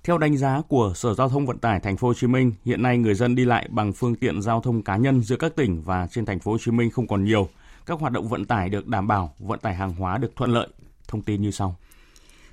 Theo 0.04 0.18
đánh 0.18 0.38
giá 0.38 0.62
của 0.68 0.94
Sở 0.96 1.14
Giao 1.14 1.30
thông 1.30 1.46
Vận 1.46 1.58
tải 1.58 1.80
Thành 1.80 1.98
phố 1.98 2.08
Hồ 2.08 2.14
Chí 2.14 2.28
Minh, 2.28 2.54
hiện 2.66 2.82
nay 2.82 2.98
người 2.98 3.16
dân 3.16 3.36
đi 3.36 3.46
lại 3.46 3.68
bằng 3.72 3.94
phương 3.94 4.16
tiện 4.16 4.42
giao 4.42 4.62
thông 4.62 4.82
cá 4.82 4.98
nhân 4.98 5.22
giữa 5.22 5.36
các 5.36 5.56
tỉnh 5.56 5.82
và 5.82 6.08
trên 6.08 6.26
Thành 6.26 6.40
phố 6.40 6.52
Hồ 6.52 6.58
Chí 6.58 6.72
Minh 6.72 6.92
không 6.92 7.08
còn 7.08 7.24
nhiều. 7.24 7.50
Các 7.86 8.00
hoạt 8.00 8.14
động 8.14 8.28
vận 8.28 8.46
tải 8.46 8.70
được 8.70 8.88
đảm 8.88 9.08
bảo, 9.08 9.34
vận 9.40 9.60
tải 9.60 9.76
hàng 9.76 9.96
hóa 9.96 10.18
được 10.18 10.36
thuận 10.36 10.54
lợi. 10.54 10.68
Thông 11.08 11.22
tin 11.22 11.42
như 11.42 11.52
sau. 11.52 11.76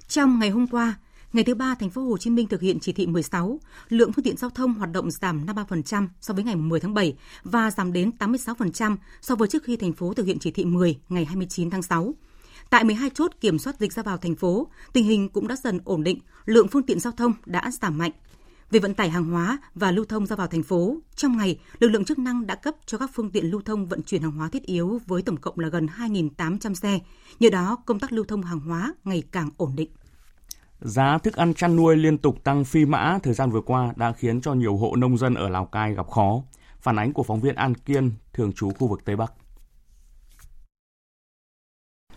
Trong 0.08 0.38
ngày 0.38 0.50
hôm 0.50 0.66
qua, 0.66 0.94
ngày 1.32 1.44
thứ 1.44 1.54
ba 1.54 1.74
thành 1.74 1.90
phố 1.90 2.02
Hồ 2.02 2.18
Chí 2.18 2.30
Minh 2.30 2.46
thực 2.46 2.60
hiện 2.60 2.78
chỉ 2.80 2.92
thị 2.92 3.06
16, 3.06 3.60
lượng 3.88 4.12
phương 4.12 4.24
tiện 4.24 4.36
giao 4.36 4.50
thông 4.50 4.74
hoạt 4.74 4.92
động 4.92 5.10
giảm 5.10 5.46
53% 5.46 6.08
so 6.20 6.34
với 6.34 6.44
ngày 6.44 6.56
10 6.56 6.80
tháng 6.80 6.94
7 6.94 7.16
và 7.44 7.70
giảm 7.70 7.92
đến 7.92 8.10
86% 8.18 8.96
so 9.20 9.34
với 9.34 9.48
trước 9.48 9.64
khi 9.64 9.76
thành 9.76 9.92
phố 9.92 10.14
thực 10.14 10.26
hiện 10.26 10.38
chỉ 10.38 10.50
thị 10.50 10.64
10 10.64 10.98
ngày 11.08 11.24
29 11.24 11.70
tháng 11.70 11.82
6. 11.82 12.14
Tại 12.70 12.84
12 12.84 13.10
chốt 13.10 13.30
kiểm 13.40 13.58
soát 13.58 13.80
dịch 13.80 13.92
ra 13.92 14.02
vào 14.02 14.16
thành 14.16 14.34
phố, 14.36 14.66
tình 14.92 15.04
hình 15.04 15.28
cũng 15.28 15.48
đã 15.48 15.56
dần 15.56 15.80
ổn 15.84 16.04
định, 16.04 16.18
lượng 16.44 16.68
phương 16.68 16.82
tiện 16.82 17.00
giao 17.00 17.12
thông 17.12 17.32
đã 17.46 17.70
giảm 17.80 17.98
mạnh. 17.98 18.12
Về 18.70 18.80
vận 18.80 18.94
tải 18.94 19.10
hàng 19.10 19.24
hóa 19.24 19.58
và 19.74 19.90
lưu 19.90 20.04
thông 20.04 20.26
ra 20.26 20.36
vào 20.36 20.46
thành 20.46 20.62
phố, 20.62 20.96
trong 21.16 21.36
ngày, 21.36 21.58
lực 21.78 21.88
lượng 21.88 22.04
chức 22.04 22.18
năng 22.18 22.46
đã 22.46 22.54
cấp 22.54 22.74
cho 22.86 22.98
các 22.98 23.10
phương 23.14 23.30
tiện 23.30 23.50
lưu 23.50 23.60
thông 23.64 23.86
vận 23.86 24.02
chuyển 24.02 24.22
hàng 24.22 24.32
hóa 24.32 24.48
thiết 24.48 24.62
yếu 24.62 25.00
với 25.06 25.22
tổng 25.22 25.36
cộng 25.36 25.58
là 25.58 25.68
gần 25.68 25.86
2.800 25.98 26.74
xe. 26.74 26.98
Nhờ 27.40 27.50
đó, 27.50 27.76
công 27.86 27.98
tác 27.98 28.12
lưu 28.12 28.24
thông 28.24 28.42
hàng 28.42 28.60
hóa 28.60 28.94
ngày 29.04 29.22
càng 29.32 29.50
ổn 29.56 29.76
định. 29.76 29.90
Giá 30.80 31.18
thức 31.18 31.36
ăn 31.36 31.54
chăn 31.54 31.76
nuôi 31.76 31.96
liên 31.96 32.18
tục 32.18 32.44
tăng 32.44 32.64
phi 32.64 32.84
mã 32.84 33.18
thời 33.22 33.34
gian 33.34 33.50
vừa 33.50 33.60
qua 33.60 33.92
đã 33.96 34.12
khiến 34.12 34.40
cho 34.40 34.54
nhiều 34.54 34.76
hộ 34.76 34.96
nông 34.96 35.18
dân 35.18 35.34
ở 35.34 35.48
Lào 35.48 35.66
Cai 35.66 35.94
gặp 35.94 36.08
khó. 36.08 36.42
Phản 36.80 36.98
ánh 36.98 37.12
của 37.12 37.22
phóng 37.22 37.40
viên 37.40 37.54
An 37.54 37.74
Kiên, 37.74 38.12
thường 38.32 38.52
trú 38.52 38.70
khu 38.78 38.88
vực 38.88 39.04
Tây 39.04 39.16
Bắc. 39.16 39.32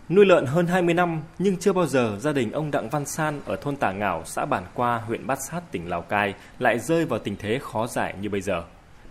Nuôi 0.09 0.25
lợn 0.25 0.45
hơn 0.45 0.67
20 0.67 0.93
năm 0.93 1.21
nhưng 1.39 1.57
chưa 1.57 1.73
bao 1.73 1.87
giờ 1.87 2.17
gia 2.19 2.33
đình 2.33 2.51
ông 2.51 2.71
Đặng 2.71 2.89
Văn 2.89 3.05
San 3.05 3.39
ở 3.45 3.55
thôn 3.55 3.75
Tả 3.75 3.91
Ngảo, 3.91 4.23
xã 4.25 4.45
Bản 4.45 4.63
Qua, 4.73 4.97
huyện 4.97 5.27
Bát 5.27 5.39
Sát, 5.49 5.71
tỉnh 5.71 5.89
Lào 5.89 6.01
Cai 6.01 6.33
lại 6.59 6.79
rơi 6.79 7.05
vào 7.05 7.19
tình 7.19 7.35
thế 7.39 7.59
khó 7.61 7.87
giải 7.87 8.15
như 8.21 8.29
bây 8.29 8.41
giờ. 8.41 8.63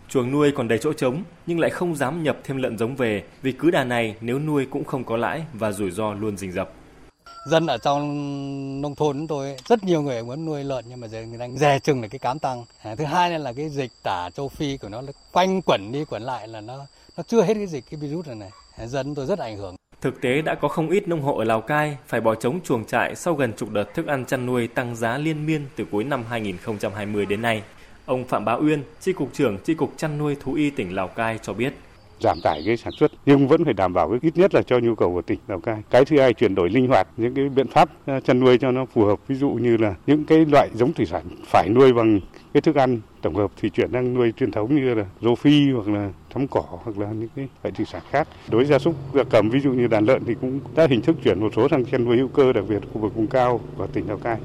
Chuồng 0.09 0.33
nuôi 0.33 0.53
còn 0.57 0.69
đầy 0.69 0.79
chỗ 0.79 0.93
trống 0.93 1.23
nhưng 1.47 1.61
lại 1.61 1.71
không 1.71 1.97
dám 1.97 2.23
nhập 2.23 2.39
thêm 2.45 2.57
lợn 2.57 2.79
giống 2.79 2.97
về 2.97 3.25
vì 3.43 3.53
cứ 3.53 3.71
đà 3.71 3.85
này 3.85 4.17
nếu 4.21 4.39
nuôi 4.39 4.67
cũng 4.67 4.85
không 4.85 5.05
có 5.05 5.17
lãi 5.17 5.45
và 5.53 5.73
rủi 5.73 5.91
ro 5.91 6.13
luôn 6.13 6.37
rình 6.37 6.53
rập. 6.53 6.73
Dân 7.45 7.67
ở 7.67 7.79
trong 7.79 8.81
nông 8.81 8.95
thôn 8.95 9.17
chúng 9.17 9.27
tôi 9.27 9.57
rất 9.69 9.85
nhiều 9.85 10.03
người 10.03 10.23
muốn 10.23 10.45
nuôi 10.45 10.65
lợn 10.65 10.85
nhưng 10.89 11.01
mà 11.01 11.09
giờ 11.09 11.23
người 11.23 11.39
đang 11.39 11.59
dè 11.59 11.79
chừng 11.79 12.03
là 12.03 12.09
cái 12.09 12.19
cám 12.19 12.39
tăng. 12.39 12.65
À, 12.83 12.95
thứ 12.95 13.05
hai 13.05 13.39
là 13.39 13.53
cái 13.53 13.69
dịch 13.69 13.91
tả 14.03 14.31
châu 14.35 14.49
Phi 14.49 14.77
của 14.77 14.89
nó 14.89 15.03
quanh 15.33 15.61
quẩn 15.67 15.93
đi 15.93 16.05
quẩn 16.05 16.23
lại 16.23 16.49
là 16.49 16.61
nó 16.61 16.87
nó 17.17 17.23
chưa 17.23 17.43
hết 17.43 17.55
cái 17.55 17.67
dịch 17.67 17.85
cái 17.91 18.01
virus 18.01 18.27
này 18.27 18.37
này. 18.37 18.51
À, 18.79 18.87
dân 18.87 19.15
tôi 19.15 19.27
rất 19.27 19.39
ảnh 19.39 19.57
hưởng. 19.57 19.77
Thực 20.01 20.21
tế 20.21 20.43
đã 20.43 20.55
có 20.55 20.69
không 20.69 20.91
ít 20.91 21.09
nông 21.09 21.23
hộ 21.23 21.37
ở 21.37 21.45
Lào 21.45 21.61
Cai 21.61 21.97
phải 22.07 22.21
bỏ 22.21 22.35
trống 22.35 22.61
chuồng 22.65 22.85
trại 22.85 23.17
sau 23.17 23.35
gần 23.35 23.53
chục 23.57 23.71
đợt 23.71 23.95
thức 23.95 24.07
ăn 24.07 24.25
chăn 24.25 24.47
nuôi 24.47 24.67
tăng 24.67 24.97
giá 24.97 25.19
liên 25.19 25.47
miên 25.47 25.67
từ 25.77 25.85
cuối 25.91 26.05
năm 26.05 26.25
2020 26.29 27.27
đến 27.27 27.43
nay. 27.43 27.63
Ông 28.07 28.25
Phạm 28.25 28.45
Bá 28.45 28.53
Uyên, 28.53 28.83
Chi 29.01 29.13
cục 29.13 29.29
trưởng 29.33 29.59
Chi 29.59 29.75
cục 29.75 29.93
chăn 29.97 30.19
nuôi 30.19 30.37
thú 30.41 30.55
y 30.55 30.71
tỉnh 30.71 30.95
Lào 30.95 31.09
Cai 31.09 31.39
cho 31.43 31.53
biết 31.53 31.75
giảm 32.21 32.39
tải 32.43 32.63
cái 32.67 32.77
sản 32.77 32.93
xuất, 32.93 33.13
nhưng 33.27 33.49
vẫn 33.49 33.65
phải 33.65 33.75
đảm 33.75 33.93
bảo 33.95 34.09
cái 34.09 34.19
ít 34.23 34.37
nhất 34.37 34.55
là 34.55 34.63
cho 34.63 34.79
nhu 34.79 34.95
cầu 34.95 35.13
của 35.13 35.23
tỉnh 35.23 35.39
Lào 35.49 35.61
Cai. 35.61 35.83
Cái 35.91 36.05
thứ 36.05 36.21
hai, 36.21 36.35
chuyển 36.35 36.55
đổi 36.55 36.71
linh 36.71 36.89
hoạt, 36.89 37.09
những 37.17 37.35
cái 37.35 37.49
biện 37.49 37.69
pháp 37.69 37.89
à, 38.07 38.21
chăn 38.21 38.41
nuôi 38.41 38.59
cho 38.59 38.71
nó 38.71 38.85
phù 38.85 39.05
hợp 39.05 39.19
ví 39.29 39.35
dụ 39.35 39.51
như 39.51 39.77
là 39.77 39.95
những 40.07 40.25
cái 40.25 40.45
loại 40.53 40.69
giống 40.75 40.93
thủy 40.93 41.07
sản 41.07 41.25
phải 41.47 41.69
nuôi 41.69 41.93
bằng 41.93 42.21
cái 42.53 42.61
thức 42.61 42.77
ăn 42.77 43.01
tổng 43.23 43.35
hợp 43.35 43.51
thì 43.61 43.71
chuyển 43.71 43.93
sang 43.93 44.15
nuôi 44.15 44.33
truyền 44.33 44.51
thống 44.51 44.77
như 44.77 44.95
là 44.95 45.05
rô 45.21 45.35
phi 45.35 45.71
hoặc 45.71 45.89
là 45.89 46.11
thắm 46.31 46.47
cỏ 46.49 46.65
hoặc 46.69 46.99
là 46.99 47.13
những 47.13 47.29
cái 47.37 47.49
loại 47.63 47.73
thủy 47.73 47.87
sản 47.87 48.03
khác. 48.11 48.29
Đối 48.51 48.65
gia 48.65 48.79
súc, 48.79 48.95
gia 49.15 49.25
cầm, 49.25 49.51
ví 49.51 49.61
dụ 49.61 49.73
như 49.73 49.87
đàn 49.87 50.05
lợn 50.05 50.25
thì 50.25 50.35
cũng 50.41 50.61
đã 50.75 50.87
hình 50.91 51.03
thức 51.03 51.17
chuyển 51.25 51.41
một 51.41 51.53
số 51.57 51.69
sang 51.69 51.85
chăn 51.85 52.05
nuôi 52.05 52.17
hữu 52.17 52.29
cơ, 52.29 52.53
đặc 52.53 52.65
biệt 52.69 52.81
khu 52.93 53.01
vực 53.01 53.15
vùng 53.15 53.27
cao 53.27 53.61
của 53.77 53.87
tỉnh 53.87 54.09
Lào 54.09 54.19
Cai. 54.19 54.37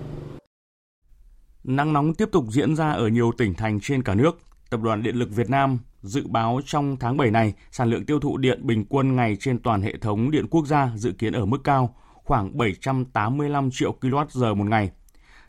Nắng 1.63 1.93
nóng 1.93 2.13
tiếp 2.13 2.29
tục 2.31 2.45
diễn 2.49 2.75
ra 2.75 2.91
ở 2.91 3.07
nhiều 3.07 3.31
tỉnh 3.37 3.53
thành 3.53 3.79
trên 3.81 4.03
cả 4.03 4.15
nước. 4.15 4.39
Tập 4.69 4.79
đoàn 4.83 5.03
Điện 5.03 5.15
lực 5.15 5.29
Việt 5.35 5.49
Nam 5.49 5.79
dự 6.05 6.27
báo 6.27 6.59
trong 6.65 6.97
tháng 6.99 7.17
7 7.17 7.31
này, 7.31 7.53
sản 7.71 7.89
lượng 7.89 8.05
tiêu 8.05 8.19
thụ 8.19 8.37
điện 8.37 8.67
bình 8.67 8.85
quân 8.89 9.15
ngày 9.15 9.35
trên 9.39 9.59
toàn 9.59 9.81
hệ 9.81 9.97
thống 9.97 10.31
điện 10.31 10.47
quốc 10.47 10.65
gia 10.67 10.91
dự 10.95 11.11
kiến 11.11 11.33
ở 11.33 11.45
mức 11.45 11.63
cao, 11.63 11.95
khoảng 12.13 12.57
785 12.57 13.69
triệu 13.71 13.95
kWh 14.01 14.55
một 14.55 14.67
ngày. 14.67 14.91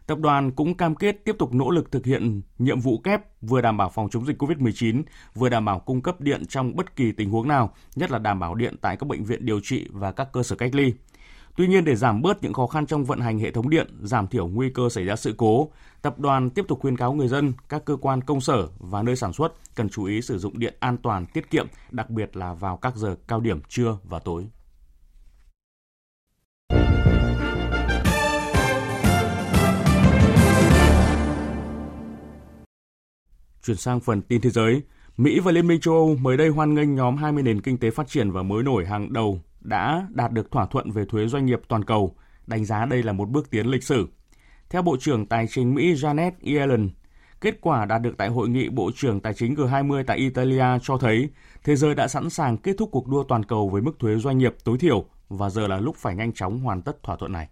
Tập 0.06 0.18
đoàn 0.18 0.50
cũng 0.50 0.74
cam 0.74 0.94
kết 0.94 1.24
tiếp 1.24 1.36
tục 1.38 1.54
nỗ 1.54 1.70
lực 1.70 1.92
thực 1.92 2.06
hiện 2.06 2.42
nhiệm 2.58 2.80
vụ 2.80 2.98
kép 2.98 3.20
vừa 3.42 3.60
đảm 3.60 3.76
bảo 3.76 3.90
phòng 3.90 4.08
chống 4.10 4.26
dịch 4.26 4.42
COVID-19, 4.42 5.02
vừa 5.34 5.48
đảm 5.48 5.64
bảo 5.64 5.78
cung 5.78 6.00
cấp 6.00 6.20
điện 6.20 6.46
trong 6.46 6.76
bất 6.76 6.96
kỳ 6.96 7.12
tình 7.12 7.30
huống 7.30 7.48
nào, 7.48 7.74
nhất 7.96 8.10
là 8.10 8.18
đảm 8.18 8.40
bảo 8.40 8.54
điện 8.54 8.76
tại 8.80 8.96
các 8.96 9.06
bệnh 9.08 9.24
viện 9.24 9.46
điều 9.46 9.60
trị 9.60 9.86
và 9.92 10.12
các 10.12 10.28
cơ 10.32 10.42
sở 10.42 10.56
cách 10.56 10.74
ly. 10.74 10.92
Tuy 11.56 11.66
nhiên 11.66 11.84
để 11.84 11.96
giảm 11.96 12.22
bớt 12.22 12.42
những 12.42 12.52
khó 12.52 12.66
khăn 12.66 12.86
trong 12.86 13.04
vận 13.04 13.20
hành 13.20 13.38
hệ 13.38 13.50
thống 13.50 13.70
điện, 13.70 13.86
giảm 14.02 14.26
thiểu 14.26 14.46
nguy 14.46 14.70
cơ 14.70 14.88
xảy 14.88 15.04
ra 15.04 15.16
sự 15.16 15.34
cố, 15.36 15.70
tập 16.02 16.18
đoàn 16.18 16.50
tiếp 16.50 16.64
tục 16.68 16.80
khuyên 16.80 16.96
cáo 16.96 17.12
người 17.12 17.28
dân, 17.28 17.52
các 17.68 17.84
cơ 17.84 17.96
quan 17.96 18.20
công 18.20 18.40
sở 18.40 18.68
và 18.78 19.02
nơi 19.02 19.16
sản 19.16 19.32
xuất 19.32 19.52
cần 19.74 19.88
chú 19.88 20.04
ý 20.04 20.22
sử 20.22 20.38
dụng 20.38 20.58
điện 20.58 20.74
an 20.80 20.96
toàn, 20.96 21.26
tiết 21.26 21.50
kiệm, 21.50 21.66
đặc 21.90 22.10
biệt 22.10 22.36
là 22.36 22.54
vào 22.54 22.76
các 22.76 22.96
giờ 22.96 23.16
cao 23.28 23.40
điểm 23.40 23.60
trưa 23.68 23.98
và 24.04 24.18
tối. 24.18 24.46
Chuyển 33.62 33.76
sang 33.76 34.00
phần 34.00 34.22
tin 34.22 34.40
thế 34.40 34.50
giới, 34.50 34.82
Mỹ 35.16 35.40
và 35.40 35.52
Liên 35.52 35.66
minh 35.66 35.80
châu 35.80 35.94
Âu 35.94 36.16
mới 36.16 36.36
đây 36.36 36.48
hoan 36.48 36.74
nghênh 36.74 36.94
nhóm 36.94 37.16
20 37.16 37.42
nền 37.42 37.60
kinh 37.60 37.78
tế 37.78 37.90
phát 37.90 38.08
triển 38.08 38.30
và 38.30 38.42
mới 38.42 38.62
nổi 38.62 38.86
hàng 38.86 39.12
đầu 39.12 39.40
đã 39.66 40.06
đạt 40.10 40.32
được 40.32 40.50
thỏa 40.50 40.66
thuận 40.66 40.90
về 40.90 41.04
thuế 41.08 41.26
doanh 41.26 41.46
nghiệp 41.46 41.60
toàn 41.68 41.84
cầu, 41.84 42.16
đánh 42.46 42.64
giá 42.64 42.84
đây 42.84 43.02
là 43.02 43.12
một 43.12 43.28
bước 43.28 43.50
tiến 43.50 43.66
lịch 43.66 43.82
sử. 43.82 44.08
Theo 44.70 44.82
Bộ 44.82 44.96
trưởng 45.00 45.26
Tài 45.26 45.46
chính 45.50 45.74
Mỹ 45.74 45.94
Janet 45.94 46.30
Yellen, 46.42 46.90
kết 47.40 47.58
quả 47.60 47.84
đạt 47.84 48.02
được 48.02 48.14
tại 48.18 48.28
hội 48.28 48.48
nghị 48.48 48.68
Bộ 48.68 48.90
trưởng 48.94 49.20
Tài 49.20 49.34
chính 49.34 49.54
G20 49.54 50.04
tại 50.06 50.18
Italia 50.18 50.78
cho 50.82 50.98
thấy 50.98 51.30
thế 51.64 51.76
giới 51.76 51.94
đã 51.94 52.08
sẵn 52.08 52.30
sàng 52.30 52.56
kết 52.56 52.72
thúc 52.78 52.88
cuộc 52.92 53.08
đua 53.08 53.24
toàn 53.24 53.44
cầu 53.44 53.68
với 53.68 53.82
mức 53.82 53.98
thuế 53.98 54.16
doanh 54.16 54.38
nghiệp 54.38 54.54
tối 54.64 54.78
thiểu 54.78 55.04
và 55.28 55.50
giờ 55.50 55.66
là 55.66 55.80
lúc 55.80 55.96
phải 55.96 56.14
nhanh 56.14 56.32
chóng 56.32 56.60
hoàn 56.60 56.82
tất 56.82 57.02
thỏa 57.02 57.16
thuận 57.16 57.32
này. 57.32 57.48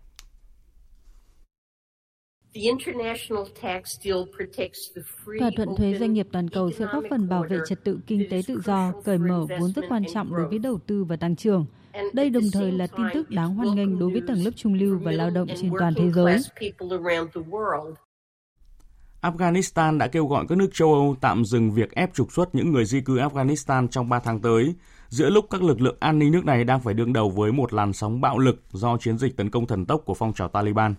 Thỏa 5.39 5.51
thuận 5.57 5.69
thuế 5.77 5.99
doanh 5.99 6.13
nghiệp 6.13 6.27
toàn 6.33 6.51
cầu 6.51 6.71
sẽ 6.71 6.87
góp 6.93 7.05
phần 7.11 7.29
bảo 7.29 7.45
vệ 7.51 7.59
trật 7.67 7.85
tự 7.85 8.01
kinh 8.07 8.27
tế 8.31 8.41
tự 8.47 8.61
do, 8.65 8.93
cởi 9.05 9.19
mở 9.19 9.47
vốn 9.61 9.73
rất 9.73 9.85
quan 9.89 10.03
trọng 10.15 10.37
đối 10.37 10.49
với 10.49 10.59
đầu 10.59 10.79
tư 10.87 11.05
và 11.05 11.17
tăng 11.17 11.37
trưởng. 11.37 11.67
Đây 12.13 12.31
đồng 12.31 12.45
thời 12.53 12.73
là 12.73 12.87
tin 12.87 13.07
tức 13.15 13.31
đáng 13.31 13.55
hoan 13.55 13.75
nghênh 13.75 13.99
đối 13.99 14.11
với 14.11 14.23
tầng 14.27 14.45
lớp 14.45 14.51
trung 14.57 14.75
lưu 14.75 14.99
và 15.03 15.13
lao 15.13 15.31
động 15.31 15.49
trên 15.57 15.73
toàn 15.79 15.95
thế 15.95 16.11
giới. 16.11 16.39
Afghanistan 19.21 19.99
đã 19.99 20.07
kêu 20.07 20.27
gọi 20.27 20.45
các 20.49 20.59
nước 20.59 20.71
châu 20.73 20.95
Âu 20.95 21.17
tạm 21.21 21.45
dừng 21.45 21.71
việc 21.71 21.93
ép 21.93 22.15
trục 22.15 22.33
xuất 22.33 22.55
những 22.55 22.73
người 22.73 22.85
di 22.85 23.01
cư 23.01 23.17
Afghanistan 23.17 23.89
trong 23.89 24.09
3 24.09 24.19
tháng 24.19 24.41
tới, 24.41 24.75
giữa 25.09 25.31
lúc 25.31 25.47
các 25.51 25.63
lực 25.63 25.81
lượng 25.81 25.97
an 26.01 26.19
ninh 26.19 26.33
nước 26.33 26.45
này 26.45 26.65
đang 26.65 26.81
phải 26.81 26.95
đương 26.95 27.13
đầu 27.13 27.31
với 27.31 27.53
một 27.53 27.73
làn 27.73 27.93
sóng 27.93 28.21
bạo 28.21 28.39
lực 28.39 28.63
do 28.73 28.97
chiến 28.97 29.19
dịch 29.19 29.37
tấn 29.37 29.51
công 29.51 29.67
thần 29.67 29.87
tốc 29.87 30.03
của 30.05 30.15
phong 30.15 30.33
trào 30.33 30.49
Taliban. 30.49 30.95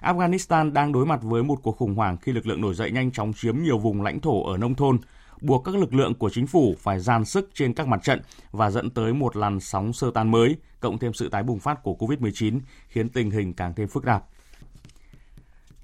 Afghanistan 0.00 0.72
đang 0.72 0.92
đối 0.92 1.06
mặt 1.06 1.20
với 1.22 1.42
một 1.42 1.56
cuộc 1.62 1.76
khủng 1.76 1.94
hoảng 1.94 2.16
khi 2.16 2.32
lực 2.32 2.46
lượng 2.46 2.60
nổi 2.60 2.74
dậy 2.74 2.90
nhanh 2.90 3.12
chóng 3.12 3.32
chiếm 3.32 3.58
nhiều 3.62 3.78
vùng 3.78 4.02
lãnh 4.02 4.20
thổ 4.20 4.44
ở 4.44 4.56
nông 4.56 4.74
thôn, 4.74 4.98
buộc 5.40 5.64
các 5.64 5.74
lực 5.74 5.94
lượng 5.94 6.14
của 6.14 6.30
chính 6.30 6.46
phủ 6.46 6.74
phải 6.78 7.00
gian 7.00 7.24
sức 7.24 7.50
trên 7.54 7.74
các 7.74 7.86
mặt 7.86 8.00
trận 8.02 8.20
và 8.52 8.70
dẫn 8.70 8.90
tới 8.90 9.12
một 9.12 9.36
làn 9.36 9.60
sóng 9.60 9.92
sơ 9.92 10.10
tán 10.10 10.30
mới, 10.30 10.56
cộng 10.80 10.98
thêm 10.98 11.12
sự 11.12 11.28
tái 11.28 11.42
bùng 11.42 11.58
phát 11.58 11.82
của 11.82 11.96
COVID-19 11.98 12.60
khiến 12.88 13.08
tình 13.08 13.30
hình 13.30 13.52
càng 13.52 13.74
thêm 13.76 13.88
phức 13.88 14.04
tạp. 14.04 14.24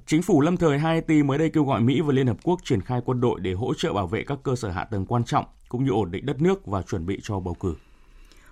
Chính 0.06 0.22
phủ 0.22 0.40
lâm 0.40 0.56
thời 0.56 0.78
Haiti 0.78 1.22
mới 1.22 1.38
đây 1.38 1.50
kêu 1.50 1.64
gọi 1.64 1.80
Mỹ 1.80 2.00
và 2.00 2.12
Liên 2.12 2.26
Hợp 2.26 2.36
Quốc 2.42 2.60
triển 2.64 2.80
khai 2.80 3.00
quân 3.04 3.20
đội 3.20 3.40
để 3.40 3.52
hỗ 3.52 3.74
trợ 3.74 3.92
bảo 3.92 4.06
vệ 4.06 4.24
các 4.24 4.38
cơ 4.42 4.56
sở 4.56 4.70
hạ 4.70 4.84
tầng 4.84 5.06
quan 5.06 5.24
trọng 5.24 5.44
cũng 5.68 5.84
như 5.84 5.90
ổn 5.90 6.10
định 6.10 6.26
đất 6.26 6.42
nước 6.42 6.66
và 6.66 6.82
chuẩn 6.82 7.06
bị 7.06 7.20
cho 7.22 7.40
bầu 7.40 7.54
cử. 7.54 7.74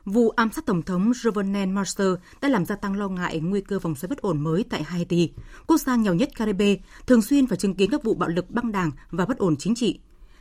Vụ 0.05 0.31
ám 0.31 0.53
sát 0.53 0.67
Tổng 0.67 0.83
thống 0.83 1.11
Jovenel 1.11 1.75
Moise 1.75 2.05
đã 2.41 2.49
làm 2.49 2.65
gia 2.65 2.77
tăng 2.77 2.97
lo 2.97 3.09
ngại 3.09 3.41
nguy 3.41 3.61
cơ 3.61 3.79
vòng 3.79 3.95
xoáy 3.95 4.09
bất 4.09 4.19
ổn 4.19 4.41
mới 4.41 4.65
tại 4.71 4.83
Haiti, 4.83 5.33
quốc 5.67 5.81
gia 5.81 5.97
nghèo 5.97 6.15
nhất 6.15 6.29
Caribe, 6.37 6.77
thường 7.07 7.23
xuyên 7.23 7.47
phải 7.47 7.59
chứng 7.59 7.75
kiến 7.75 7.91
các 7.91 8.05
vụ 8.05 8.15
bạo 8.15 8.29
lực 8.29 8.51
băng 8.51 8.73
đảng 8.73 8.91
và 9.11 9.27
bất 9.27 9.39
ổn 9.39 9.57
chính 9.57 9.75
trị. 9.75 10.01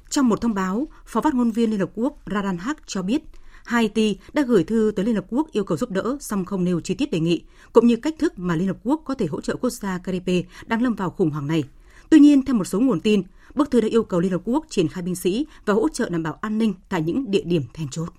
Trong 0.10 0.30
một 0.30 0.41
thông 0.41 0.54
báo, 0.54 0.88
Phó 1.06 1.22
phát 1.22 1.34
ngôn 1.34 1.52
viên 1.52 1.70
Liên 1.70 1.80
Hợp 1.80 1.89
Quốc 1.96 2.17
Radan 2.32 2.58
Haq 2.58 2.76
cho 2.86 3.02
biết, 3.02 3.22
Haiti 3.65 4.17
đã 4.34 4.41
gửi 4.41 4.63
thư 4.63 4.91
tới 4.96 5.06
Liên 5.06 5.15
Hợp 5.15 5.26
Quốc 5.30 5.52
yêu 5.52 5.63
cầu 5.63 5.78
giúp 5.78 5.91
đỡ, 5.91 6.17
song 6.20 6.46
không 6.46 6.63
nêu 6.63 6.80
chi 6.80 6.93
tiết 6.93 7.12
đề 7.12 7.20
nghị, 7.20 7.43
cũng 7.74 7.88
như 7.88 7.96
cách 7.96 8.15
thức 8.20 8.39
mà 8.39 8.56
Liên 8.56 8.67
Hợp 8.67 8.78
Quốc 8.84 9.02
có 9.06 9.13
thể 9.13 9.26
hỗ 9.26 9.41
trợ 9.41 9.56
quốc 9.56 9.70
gia 9.70 9.98
Caribe 9.98 10.41
đang 10.65 10.82
lâm 10.82 10.96
vào 10.96 11.10
khủng 11.10 11.30
hoảng 11.30 11.48
này. 11.48 11.63
Tuy 12.10 12.20
nhiên, 12.20 12.46
theo 12.46 12.56
một 12.56 12.63
số 12.65 12.80
nguồn 12.80 13.00
tin, 13.00 13.24
bức 13.56 13.72
thư 13.72 13.82
đã 13.82 13.88
yêu 13.88 14.04
cầu 14.04 14.20
Liên 14.20 14.32
Hợp 14.32 14.41
Quốc 14.46 14.65
triển 14.70 14.88
khai 14.88 15.04
binh 15.04 15.15
sĩ 15.15 15.46
và 15.65 15.74
hỗ 15.74 15.89
trợ 15.89 16.10
đảm 16.10 16.24
bảo 16.24 16.38
an 16.41 16.58
ninh 16.58 16.74
tại 16.89 17.02
những 17.02 17.32
địa 17.32 17.43
điểm 17.46 17.63
then 17.74 17.88
chốt. 17.91 18.10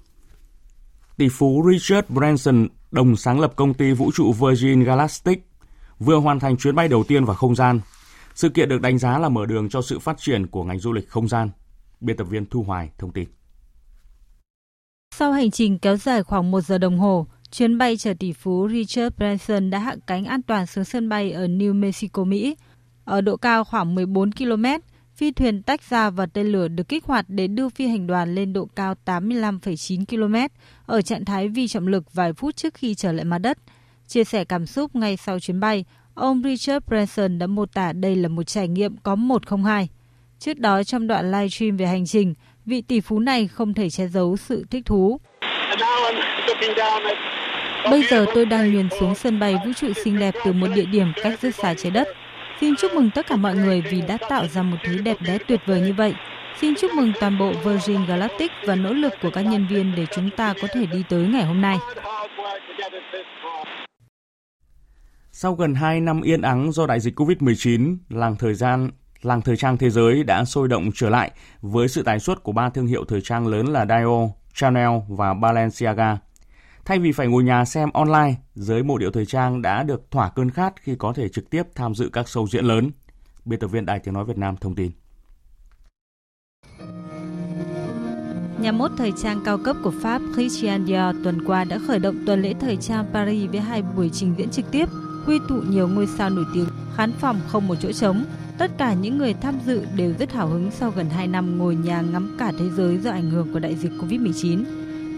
Tỷ 1.17 1.29
phú 1.29 1.71
Richard 1.73 2.09
Branson, 2.09 2.69
đồng 2.91 3.17
sáng 3.17 3.41
lập 3.41 3.53
công 3.57 3.75
ty 3.75 3.93
vũ 3.93 4.11
trụ 4.15 4.33
Virgin 4.33 4.85
Galactic, 4.85 5.51
vừa 5.99 6.17
hoàn 6.17 6.41
thành 6.41 6.57
chuyến 6.57 6.75
bay 6.75 6.89
đầu 6.89 7.05
tiên 7.05 7.25
vào 7.25 7.37
không 7.37 7.55
gian. 7.55 7.81
Sự 8.35 8.49
kiện 8.49 8.69
được 8.69 8.81
đánh 8.81 8.99
giá 8.99 9.19
là 9.19 9.29
mở 9.29 9.47
đường 9.47 9.69
cho 9.69 9.83
sự 9.83 9.99
phát 9.99 10.17
triển 10.19 10.47
của 10.47 10.65
ngành 10.65 10.79
du 10.79 10.93
lịch 10.93 11.09
không 11.09 11.29
gian. 11.29 11.51
Biên 12.01 12.17
tập 12.17 12.25
viên 12.25 12.47
Thu 12.47 12.63
Hoài 12.63 12.91
thông 12.99 13.13
tin. 13.13 13.29
Sau 15.15 15.33
hành 15.33 15.51
trình 15.51 15.79
kéo 15.79 15.97
dài 15.97 16.23
khoảng 16.23 16.51
một 16.51 16.61
giờ 16.61 16.79
đồng 16.79 16.99
hồ, 16.99 17.27
chuyến 17.51 17.79
bay 17.79 17.97
chở 17.97 18.15
tỷ 18.19 18.33
phú 18.33 18.69
Richard 18.73 19.17
Branson 19.17 19.71
đã 19.71 19.79
hạ 19.79 19.97
cánh 20.07 20.25
an 20.25 20.43
toàn 20.43 20.67
xuống 20.67 20.85
sân 20.85 21.09
bay 21.09 21.33
ở 21.33 21.47
New 21.47 21.75
Mexico, 21.75 22.25
Mỹ. 22.25 22.57
Ở 23.05 23.21
độ 23.21 23.37
cao 23.37 23.65
khoảng 23.65 23.95
14 23.95 24.33
km, 24.33 24.65
phi 25.15 25.31
thuyền 25.31 25.63
tách 25.63 25.83
ra 25.83 26.11
và 26.11 26.27
tên 26.27 26.47
lửa 26.47 26.69
được 26.69 26.89
kích 26.89 27.05
hoạt 27.05 27.25
để 27.29 27.47
đưa 27.47 27.69
phi 27.69 27.87
hành 27.87 28.07
đoàn 28.07 28.35
lên 28.35 28.53
độ 28.53 28.69
cao 28.77 28.95
85,9 29.05 30.05
km 30.05 30.55
ở 30.87 31.03
trạng 31.03 31.25
thái 31.25 31.49
vi 31.49 31.69
trọng 31.69 31.87
lực 31.87 32.15
vài 32.15 32.33
phút 32.33 32.57
trước 32.57 32.75
khi 32.75 32.95
trở 32.95 33.13
lại 33.13 33.25
mặt 33.25 33.39
đất. 33.39 33.59
Chia 34.07 34.25
sẻ 34.25 34.45
cảm 34.45 34.67
xúc 34.67 34.97
ngay 34.97 35.17
sau 35.17 35.41
chuyến 35.41 35.61
bay, 35.61 35.85
ông 36.15 36.43
Richard 36.43 36.87
Branson 36.87 37.39
đã 37.39 37.47
mô 37.47 37.67
tả 37.67 37.93
đây 37.93 38.17
là 38.17 38.29
một 38.29 38.43
trải 38.43 38.69
nghiệm 38.69 38.97
có 38.97 39.15
một 39.15 39.47
không 39.47 39.65
hai. 39.65 39.89
Trước 40.39 40.59
đó 40.59 40.83
trong 40.83 41.07
đoạn 41.07 41.31
livestream 41.31 41.77
về 41.77 41.87
hành 41.87 42.07
trình, 42.07 42.35
vị 42.67 42.83
tỷ 42.83 43.01
phú 43.01 43.19
này 43.19 43.49
không 43.49 43.75
thể 43.75 43.91
che 43.91 44.07
giấu 44.07 44.37
sự 44.37 44.65
thích 44.71 44.87
thú. 44.87 45.21
Bây 47.91 48.03
giờ 48.11 48.27
tôi 48.35 48.47
đang 48.47 48.73
nhìn 48.73 48.89
xuống 49.01 49.15
sân 49.15 49.41
bay 49.41 49.55
vũ 49.67 49.73
trụ 49.77 49.93
xinh 50.05 50.19
đẹp 50.19 50.35
từ 50.45 50.53
một 50.53 50.67
địa 50.75 50.85
điểm 50.85 51.13
cách 51.23 51.41
rất 51.41 51.55
xa 51.55 51.75
trái 51.75 51.91
đất. 51.91 52.09
Xin 52.61 52.75
chúc 52.77 52.93
mừng 52.95 53.11
tất 53.15 53.27
cả 53.27 53.37
mọi 53.37 53.57
người 53.57 53.83
vì 53.91 54.01
đã 54.01 54.19
tạo 54.29 54.47
ra 54.47 54.63
một 54.63 54.77
thứ 54.85 54.99
đẹp 54.99 55.17
đẽ 55.21 55.39
tuyệt 55.49 55.61
vời 55.67 55.81
như 55.81 55.93
vậy. 55.93 56.15
Xin 56.61 56.75
chúc 56.81 56.91
mừng 56.95 57.13
toàn 57.21 57.39
bộ 57.39 57.53
Virgin 57.65 58.07
Galactic 58.07 58.51
và 58.67 58.75
nỗ 58.75 58.93
lực 58.93 59.13
của 59.23 59.31
các 59.31 59.43
nhân 59.43 59.67
viên 59.71 59.95
để 59.97 60.07
chúng 60.15 60.31
ta 60.37 60.55
có 60.63 60.69
thể 60.73 60.87
đi 60.87 61.05
tới 61.09 61.27
ngày 61.29 61.45
hôm 61.45 61.61
nay. 61.61 61.77
Sau 65.31 65.55
gần 65.55 65.75
2 65.75 66.01
năm 66.01 66.23
yên 66.23 66.43
ắng 66.43 66.73
do 66.73 66.87
đại 66.87 67.01
dịch 67.01 67.21
COVID-19, 67.21 67.97
làng 68.09 68.37
thời 68.37 68.55
gian 68.55 68.91
làng 69.23 69.43
thời 69.43 69.57
trang 69.57 69.77
thế 69.77 69.91
giới 69.91 70.25
đã 70.25 70.45
sôi 70.45 70.69
động 70.69 70.91
trở 70.95 71.09
lại 71.09 71.31
với 71.61 71.89
sự 71.89 72.03
tái 72.03 72.21
xuất 72.21 72.43
của 72.43 72.53
ba 72.53 72.71
thương 72.71 72.87
hiệu 72.87 73.05
thời 73.05 73.21
trang 73.21 73.47
lớn 73.47 73.67
là 73.67 73.87
Dior, 73.87 74.31
Chanel 74.55 74.91
và 75.09 75.35
Balenciaga. 75.35 76.19
Thay 76.85 76.99
vì 76.99 77.13
phải 77.13 77.27
ngồi 77.27 77.45
nhà 77.45 77.65
xem 77.65 77.91
online, 77.93 78.35
giới 78.55 78.83
mộ 78.83 78.99
điệu 78.99 79.11
thời 79.11 79.27
trang 79.27 79.63
đã 79.63 79.83
được 79.83 80.11
thỏa 80.11 80.31
cơn 80.31 80.51
khát 80.51 80.75
khi 80.83 80.95
có 80.99 81.13
thể 81.13 81.29
trực 81.29 81.51
tiếp 81.51 81.63
tham 81.75 81.95
dự 81.95 82.11
các 82.13 82.27
show 82.27 82.47
diễn 82.47 82.65
lớn. 82.65 82.91
Biên 83.45 83.61
tập 83.61 83.67
viên 83.67 83.87
Đài 83.87 83.99
Tiếng 83.99 84.15
Nói 84.15 84.25
Việt 84.25 84.39
Nam 84.39 84.57
thông 84.57 84.75
tin. 84.75 84.91
Nhà 88.61 88.73
mốt 88.73 88.91
thời 88.99 89.13
trang 89.23 89.41
cao 89.45 89.59
cấp 89.65 89.77
của 89.83 89.93
Pháp 90.03 90.23
Christian 90.35 90.87
Dior 90.87 91.25
tuần 91.25 91.45
qua 91.47 91.65
đã 91.65 91.79
khởi 91.87 91.99
động 91.99 92.17
tuần 92.27 92.43
lễ 92.43 92.55
thời 92.61 92.77
trang 92.77 93.07
Paris 93.13 93.51
với 93.51 93.61
hai 93.61 93.83
buổi 93.83 94.11
trình 94.13 94.35
diễn 94.39 94.51
trực 94.51 94.71
tiếp, 94.71 94.89
quy 95.29 95.39
tụ 95.49 95.55
nhiều 95.55 95.89
ngôi 95.89 96.07
sao 96.07 96.31
nổi 96.31 96.45
tiếng, 96.55 96.67
khán 96.97 97.13
phòng 97.13 97.41
không 97.49 97.69
một 97.69 97.75
chỗ 97.81 97.93
trống. 97.93 98.25
Tất 98.59 98.71
cả 98.79 98.93
những 98.93 99.19
người 99.19 99.35
tham 99.35 99.55
dự 99.67 99.87
đều 99.97 100.13
rất 100.19 100.33
hào 100.33 100.49
hứng 100.49 100.71
sau 100.71 100.91
gần 100.91 101.11
2 101.11 101.27
năm 101.27 101.59
ngồi 101.59 101.77
nhà 101.77 102.01
ngắm 102.01 102.37
cả 102.39 102.53
thế 102.59 102.65
giới 102.77 102.99
do 102.99 103.11
ảnh 103.11 103.31
hưởng 103.31 103.53
của 103.53 103.59
đại 103.59 103.75
dịch 103.75 103.93
Covid-19. 104.01 104.65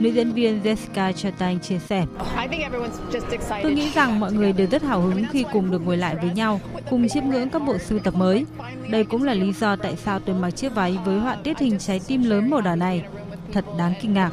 Nữ 0.01 0.11
diễn 0.11 0.33
viên 0.33 0.62
Jessica 0.62 1.12
Chastain 1.12 1.61
chia 1.61 1.79
sẻ. 1.79 2.07
Tôi 3.62 3.73
nghĩ 3.73 3.90
rằng 3.94 4.20
mọi 4.20 4.33
người 4.33 4.53
đều 4.53 4.66
rất 4.70 4.83
hào 4.83 5.01
hứng 5.01 5.25
khi 5.33 5.44
cùng 5.53 5.70
được 5.70 5.83
ngồi 5.87 5.96
lại 5.96 6.16
với 6.23 6.31
nhau, 6.31 6.61
cùng 6.90 7.09
chiêm 7.09 7.25
ngưỡng 7.25 7.51
các 7.51 7.62
bộ 7.66 7.79
sưu 7.79 7.99
tập 7.99 8.14
mới. 8.14 8.46
Đây 8.90 9.05
cũng 9.05 9.23
là 9.23 9.35
lý 9.35 9.53
do 9.53 9.77
tại 9.77 9.96
sao 9.96 10.18
tôi 10.18 10.37
mặc 10.37 10.51
chiếc 10.51 10.75
váy 10.75 10.99
với 11.05 11.20
họa 11.20 11.37
tiết 11.44 11.59
hình 11.59 11.79
trái 11.79 12.01
tim 12.07 12.23
lớn 12.23 12.51
màu 12.51 12.61
đỏ 12.61 12.75
này. 12.75 13.05
Thật 13.53 13.64
đáng 13.79 13.94
kinh 14.03 14.14
ngạc. 14.14 14.31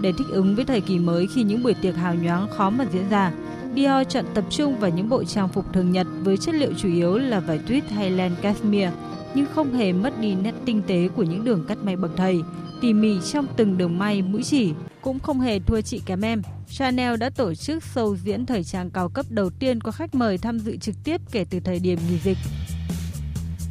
Để 0.00 0.12
thích 0.18 0.26
ứng 0.30 0.56
với 0.56 0.64
thời 0.64 0.80
kỳ 0.80 0.98
mới 0.98 1.26
khi 1.34 1.42
những 1.42 1.62
buổi 1.62 1.74
tiệc 1.74 1.96
hào 1.96 2.14
nhoáng 2.14 2.48
khó 2.56 2.70
mà 2.70 2.84
diễn 2.92 3.08
ra, 3.10 3.32
Dior 3.76 4.08
chọn 4.08 4.24
tập 4.34 4.44
trung 4.50 4.78
vào 4.78 4.90
những 4.90 5.08
bộ 5.08 5.24
trang 5.24 5.48
phục 5.48 5.72
thường 5.72 5.92
nhật 5.92 6.06
với 6.20 6.36
chất 6.36 6.54
liệu 6.54 6.72
chủ 6.78 6.88
yếu 6.88 7.18
là 7.18 7.40
vải 7.40 7.58
tuyết 7.58 7.90
hay 7.90 8.10
len 8.10 8.34
cashmere, 8.42 8.92
nhưng 9.34 9.46
không 9.54 9.74
hề 9.74 9.92
mất 9.92 10.20
đi 10.20 10.34
nét 10.34 10.54
tinh 10.64 10.82
tế 10.86 11.08
của 11.08 11.22
những 11.22 11.44
đường 11.44 11.64
cắt 11.68 11.78
may 11.78 11.96
bậc 11.96 12.10
thầy, 12.16 12.40
tỉ 12.80 12.92
mỉ 12.92 13.20
trong 13.32 13.46
từng 13.56 13.78
đường 13.78 13.98
may 13.98 14.22
mũi 14.22 14.42
chỉ, 14.42 14.72
cũng 15.00 15.18
không 15.18 15.40
hề 15.40 15.60
thua 15.60 15.80
chị 15.80 16.00
kém 16.06 16.24
em. 16.24 16.42
Chanel 16.68 17.16
đã 17.16 17.30
tổ 17.30 17.54
chức 17.54 17.82
show 17.94 18.16
diễn 18.16 18.46
thời 18.46 18.64
trang 18.64 18.90
cao 18.90 19.08
cấp 19.08 19.26
đầu 19.28 19.50
tiên 19.50 19.80
có 19.80 19.90
khách 19.92 20.14
mời 20.14 20.38
tham 20.38 20.58
dự 20.58 20.76
trực 20.76 20.94
tiếp 21.04 21.20
kể 21.32 21.44
từ 21.50 21.60
thời 21.60 21.78
điểm 21.78 21.98
nghỉ 22.08 22.18
dịch. 22.24 22.38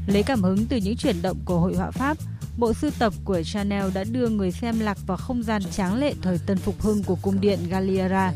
Lấy 0.08 0.24
cảm 0.24 0.42
hứng 0.42 0.66
từ 0.66 0.78
những 0.78 0.98
chuyển 0.98 1.22
động 1.22 1.38
của 1.46 1.60
hội 1.60 1.76
họa 1.76 1.92
Pháp, 1.92 2.18
bộ 2.58 2.74
sưu 2.74 2.92
tập 3.00 3.14
của 3.26 3.42
Chanel 3.44 3.92
đã 3.94 4.04
đưa 4.04 4.30
người 4.30 4.52
xem 4.52 4.80
lạc 4.80 4.98
vào 5.08 5.18
không 5.18 5.44
gian 5.44 5.62
tráng 5.72 5.96
lệ 5.96 6.14
thời 6.22 6.40
tân 6.46 6.58
phục 6.58 6.82
hưng 6.82 7.04
của 7.04 7.18
cung 7.22 7.42
điện 7.42 7.60
Galliera. 7.70 8.34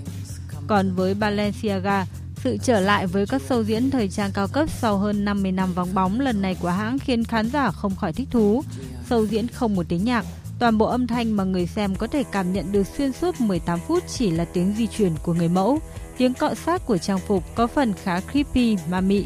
Còn 0.69 0.91
với 0.91 1.13
Balenciaga, 1.13 2.05
sự 2.35 2.57
trở 2.63 2.79
lại 2.79 3.07
với 3.07 3.25
các 3.25 3.41
show 3.49 3.63
diễn 3.63 3.91
thời 3.91 4.09
trang 4.09 4.31
cao 4.33 4.47
cấp 4.47 4.69
sau 4.69 4.97
hơn 4.97 5.25
50 5.25 5.51
năm 5.51 5.73
vắng 5.73 5.93
bóng 5.93 6.19
lần 6.19 6.41
này 6.41 6.55
của 6.61 6.69
hãng 6.69 6.99
khiến 6.99 7.23
khán 7.23 7.49
giả 7.49 7.71
không 7.71 7.95
khỏi 7.95 8.13
thích 8.13 8.27
thú. 8.31 8.63
Show 9.09 9.25
diễn 9.25 9.47
không 9.47 9.75
một 9.75 9.85
tiếng 9.89 10.03
nhạc, 10.03 10.25
toàn 10.59 10.77
bộ 10.77 10.85
âm 10.85 11.07
thanh 11.07 11.31
mà 11.31 11.43
người 11.43 11.65
xem 11.65 11.95
có 11.95 12.07
thể 12.07 12.23
cảm 12.31 12.53
nhận 12.53 12.71
được 12.71 12.87
xuyên 12.87 13.11
suốt 13.11 13.41
18 13.41 13.79
phút 13.87 14.03
chỉ 14.07 14.31
là 14.31 14.45
tiếng 14.45 14.73
di 14.77 14.87
chuyển 14.87 15.11
của 15.23 15.33
người 15.33 15.49
mẫu. 15.49 15.79
Tiếng 16.17 16.33
cọ 16.33 16.53
sát 16.53 16.85
của 16.85 16.97
trang 16.97 17.19
phục 17.19 17.43
có 17.55 17.67
phần 17.67 17.93
khá 17.93 18.19
creepy, 18.19 18.77
mà 18.89 19.01
mị. 19.01 19.25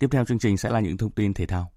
Tiếp 0.00 0.08
theo 0.10 0.24
chương 0.24 0.38
trình 0.38 0.56
sẽ 0.56 0.70
là 0.70 0.80
những 0.80 0.96
thông 0.96 1.10
tin 1.10 1.34
thể 1.34 1.46
thao. 1.46 1.70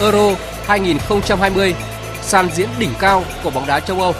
Euro 0.00 0.34
2020, 0.66 1.74
sàn 2.20 2.48
diễn 2.52 2.68
đỉnh 2.78 2.90
cao 3.00 3.22
của 3.44 3.50
bóng 3.50 3.66
đá 3.66 3.80
châu 3.80 4.00
Âu. 4.00 4.12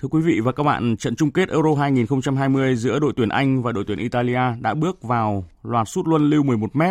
Thưa 0.00 0.08
quý 0.10 0.20
vị 0.20 0.40
và 0.40 0.52
các 0.52 0.62
bạn, 0.62 0.96
trận 0.96 1.16
chung 1.16 1.30
kết 1.30 1.48
Euro 1.48 1.74
2020 1.74 2.76
giữa 2.76 2.98
đội 2.98 3.12
tuyển 3.16 3.28
Anh 3.28 3.62
và 3.62 3.72
đội 3.72 3.84
tuyển 3.86 3.98
Italia 3.98 4.40
đã 4.60 4.74
bước 4.74 5.02
vào 5.02 5.44
loạt 5.62 5.88
sút 5.88 6.06
luân 6.06 6.30
lưu 6.30 6.42
11 6.42 6.76
m 6.76 6.82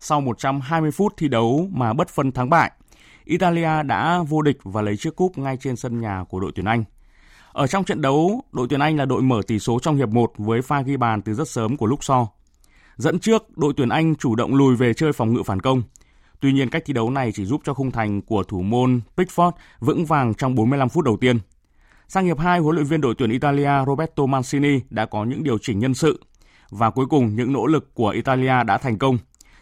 sau 0.00 0.20
120 0.20 0.90
phút 0.90 1.14
thi 1.16 1.28
đấu 1.28 1.68
mà 1.72 1.92
bất 1.92 2.08
phân 2.08 2.32
thắng 2.32 2.50
bại. 2.50 2.70
Italia 3.24 3.82
đã 3.82 4.22
vô 4.28 4.42
địch 4.42 4.58
và 4.62 4.82
lấy 4.82 4.96
chiếc 4.96 5.16
cúp 5.16 5.38
ngay 5.38 5.56
trên 5.56 5.76
sân 5.76 6.00
nhà 6.00 6.24
của 6.28 6.40
đội 6.40 6.52
tuyển 6.54 6.66
Anh. 6.66 6.84
Ở 7.52 7.66
trong 7.66 7.84
trận 7.84 8.00
đấu, 8.00 8.42
đội 8.52 8.66
tuyển 8.70 8.80
Anh 8.80 8.96
là 8.96 9.04
đội 9.04 9.22
mở 9.22 9.40
tỷ 9.46 9.58
số 9.58 9.78
trong 9.78 9.96
hiệp 9.96 10.08
1 10.08 10.32
với 10.36 10.62
pha 10.62 10.82
ghi 10.82 10.96
bàn 10.96 11.22
từ 11.22 11.34
rất 11.34 11.48
sớm 11.48 11.76
của 11.76 11.86
lúc 11.86 12.04
so. 12.04 12.26
Dẫn 12.96 13.18
trước, 13.18 13.58
đội 13.58 13.72
tuyển 13.76 13.88
Anh 13.88 14.14
chủ 14.14 14.34
động 14.34 14.54
lùi 14.54 14.76
về 14.76 14.94
chơi 14.94 15.12
phòng 15.12 15.34
ngự 15.34 15.42
phản 15.42 15.60
công. 15.60 15.82
Tuy 16.40 16.52
nhiên 16.52 16.70
cách 16.70 16.82
thi 16.86 16.92
đấu 16.92 17.10
này 17.10 17.32
chỉ 17.32 17.44
giúp 17.44 17.60
cho 17.64 17.74
khung 17.74 17.90
thành 17.90 18.22
của 18.22 18.42
thủ 18.42 18.62
môn 18.62 19.00
Pickford 19.16 19.52
vững 19.80 20.04
vàng 20.04 20.34
trong 20.34 20.54
45 20.54 20.88
phút 20.88 21.04
đầu 21.04 21.16
tiên. 21.20 21.38
Sang 22.08 22.24
hiệp 22.24 22.38
2, 22.38 22.58
huấn 22.58 22.74
luyện 22.74 22.86
viên 22.86 23.00
đội 23.00 23.14
tuyển 23.18 23.30
Italia 23.30 23.70
Roberto 23.86 24.26
Mancini 24.26 24.80
đã 24.90 25.06
có 25.06 25.24
những 25.24 25.44
điều 25.44 25.58
chỉnh 25.58 25.78
nhân 25.78 25.94
sự 25.94 26.20
và 26.70 26.90
cuối 26.90 27.06
cùng 27.06 27.36
những 27.36 27.52
nỗ 27.52 27.66
lực 27.66 27.94
của 27.94 28.08
Italia 28.08 28.64
đã 28.66 28.78
thành 28.78 28.98
công. 28.98 29.18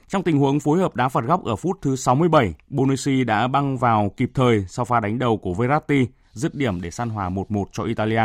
Trong 0.08 0.22
tình 0.22 0.38
huống 0.38 0.60
phối 0.60 0.78
hợp 0.78 0.96
đá 0.96 1.08
phạt 1.08 1.24
góc 1.24 1.44
ở 1.44 1.56
phút 1.56 1.78
thứ 1.82 1.96
67, 1.96 2.54
Bonucci 2.68 3.24
đã 3.24 3.48
băng 3.48 3.78
vào 3.78 4.12
kịp 4.16 4.30
thời 4.34 4.64
sau 4.68 4.84
pha 4.84 5.00
đánh 5.00 5.18
đầu 5.18 5.36
của 5.36 5.54
Verratti 5.54 6.06
dứt 6.32 6.54
điểm 6.54 6.80
để 6.80 6.90
san 6.90 7.10
hòa 7.10 7.30
1-1 7.30 7.64
cho 7.72 7.84
Italia. 7.84 8.22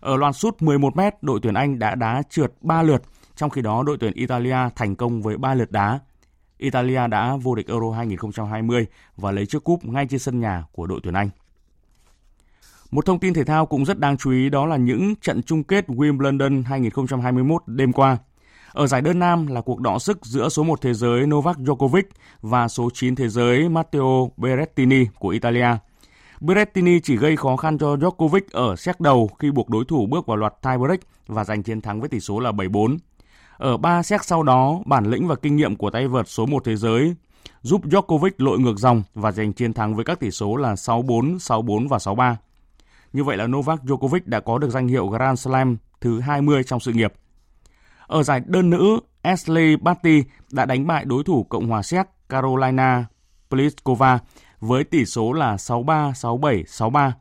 Ở 0.00 0.16
loạt 0.16 0.36
sút 0.36 0.62
11 0.62 0.96
m, 0.96 1.00
đội 1.22 1.40
tuyển 1.42 1.54
Anh 1.54 1.78
đã 1.78 1.94
đá 1.94 2.22
trượt 2.30 2.52
3 2.60 2.82
lượt, 2.82 3.02
trong 3.36 3.50
khi 3.50 3.62
đó 3.62 3.82
đội 3.82 3.96
tuyển 4.00 4.12
Italia 4.12 4.56
thành 4.76 4.96
công 4.96 5.22
với 5.22 5.38
3 5.38 5.54
lượt 5.54 5.70
đá. 5.70 6.00
Italia 6.58 7.06
đã 7.06 7.36
vô 7.36 7.54
địch 7.54 7.68
Euro 7.68 7.90
2020 7.90 8.86
và 9.16 9.30
lấy 9.30 9.46
chiếc 9.46 9.64
cúp 9.64 9.84
ngay 9.84 10.06
trên 10.10 10.20
sân 10.20 10.40
nhà 10.40 10.64
của 10.72 10.86
đội 10.86 11.00
tuyển 11.02 11.14
Anh. 11.14 11.30
Một 12.90 13.06
thông 13.06 13.18
tin 13.18 13.34
thể 13.34 13.44
thao 13.44 13.66
cũng 13.66 13.84
rất 13.84 13.98
đáng 13.98 14.16
chú 14.16 14.30
ý 14.30 14.48
đó 14.48 14.66
là 14.66 14.76
những 14.76 15.14
trận 15.16 15.42
chung 15.42 15.64
kết 15.64 15.88
Wimbledon 15.88 16.62
2021 16.64 17.62
đêm 17.66 17.92
qua. 17.92 18.18
Ở 18.72 18.86
giải 18.86 19.02
đơn 19.02 19.18
nam 19.18 19.46
là 19.46 19.60
cuộc 19.60 19.80
đọ 19.80 19.98
sức 19.98 20.26
giữa 20.26 20.48
số 20.48 20.62
1 20.62 20.80
thế 20.80 20.94
giới 20.94 21.26
Novak 21.26 21.56
Djokovic 21.56 22.02
và 22.42 22.68
số 22.68 22.90
9 22.94 23.14
thế 23.14 23.28
giới 23.28 23.68
Matteo 23.68 24.30
Berrettini 24.36 25.06
của 25.18 25.28
Italia– 25.28 25.68
Berrettini 26.46 27.00
chỉ 27.00 27.16
gây 27.16 27.36
khó 27.36 27.56
khăn 27.56 27.78
cho 27.78 27.96
Djokovic 27.96 28.40
ở 28.52 28.76
set 28.76 29.00
đầu 29.00 29.30
khi 29.38 29.50
buộc 29.50 29.70
đối 29.70 29.84
thủ 29.84 30.06
bước 30.06 30.26
vào 30.26 30.36
loạt 30.36 30.54
tiebreak 30.62 31.00
và 31.26 31.44
giành 31.44 31.62
chiến 31.62 31.80
thắng 31.80 32.00
với 32.00 32.08
tỷ 32.08 32.20
số 32.20 32.40
là 32.40 32.52
7-4. 32.52 32.98
Ở 33.56 33.76
3 33.76 34.02
set 34.02 34.24
sau 34.24 34.42
đó, 34.42 34.80
bản 34.86 35.06
lĩnh 35.06 35.28
và 35.28 35.36
kinh 35.36 35.56
nghiệm 35.56 35.76
của 35.76 35.90
tay 35.90 36.08
vợt 36.08 36.28
số 36.28 36.46
1 36.46 36.64
thế 36.64 36.76
giới 36.76 37.14
giúp 37.62 37.84
Djokovic 37.84 38.30
lội 38.38 38.58
ngược 38.58 38.78
dòng 38.78 39.02
và 39.14 39.32
giành 39.32 39.52
chiến 39.52 39.72
thắng 39.72 39.94
với 39.94 40.04
các 40.04 40.20
tỷ 40.20 40.30
số 40.30 40.56
là 40.56 40.74
6-4, 40.74 41.36
6-4 41.36 41.88
và 41.88 41.98
6-3. 41.98 42.34
Như 43.12 43.24
vậy 43.24 43.36
là 43.36 43.46
Novak 43.46 43.82
Djokovic 43.82 44.20
đã 44.24 44.40
có 44.40 44.58
được 44.58 44.70
danh 44.70 44.88
hiệu 44.88 45.06
Grand 45.06 45.40
Slam 45.40 45.76
thứ 46.00 46.20
20 46.20 46.64
trong 46.64 46.80
sự 46.80 46.92
nghiệp. 46.92 47.12
Ở 48.06 48.22
giải 48.22 48.40
đơn 48.46 48.70
nữ, 48.70 49.00
Ashley 49.22 49.76
Barty 49.76 50.22
đã 50.52 50.66
đánh 50.66 50.86
bại 50.86 51.04
đối 51.04 51.24
thủ 51.24 51.44
Cộng 51.44 51.68
hòa 51.68 51.82
Séc 51.82 52.06
Carolina 52.28 53.04
Pliskova 53.50 54.18
với 54.64 54.84
tỷ 54.84 55.04
số 55.04 55.32
là 55.32 55.56
6-3, 55.56 56.12
6-7, 56.12 56.64
6-3. 56.64 57.12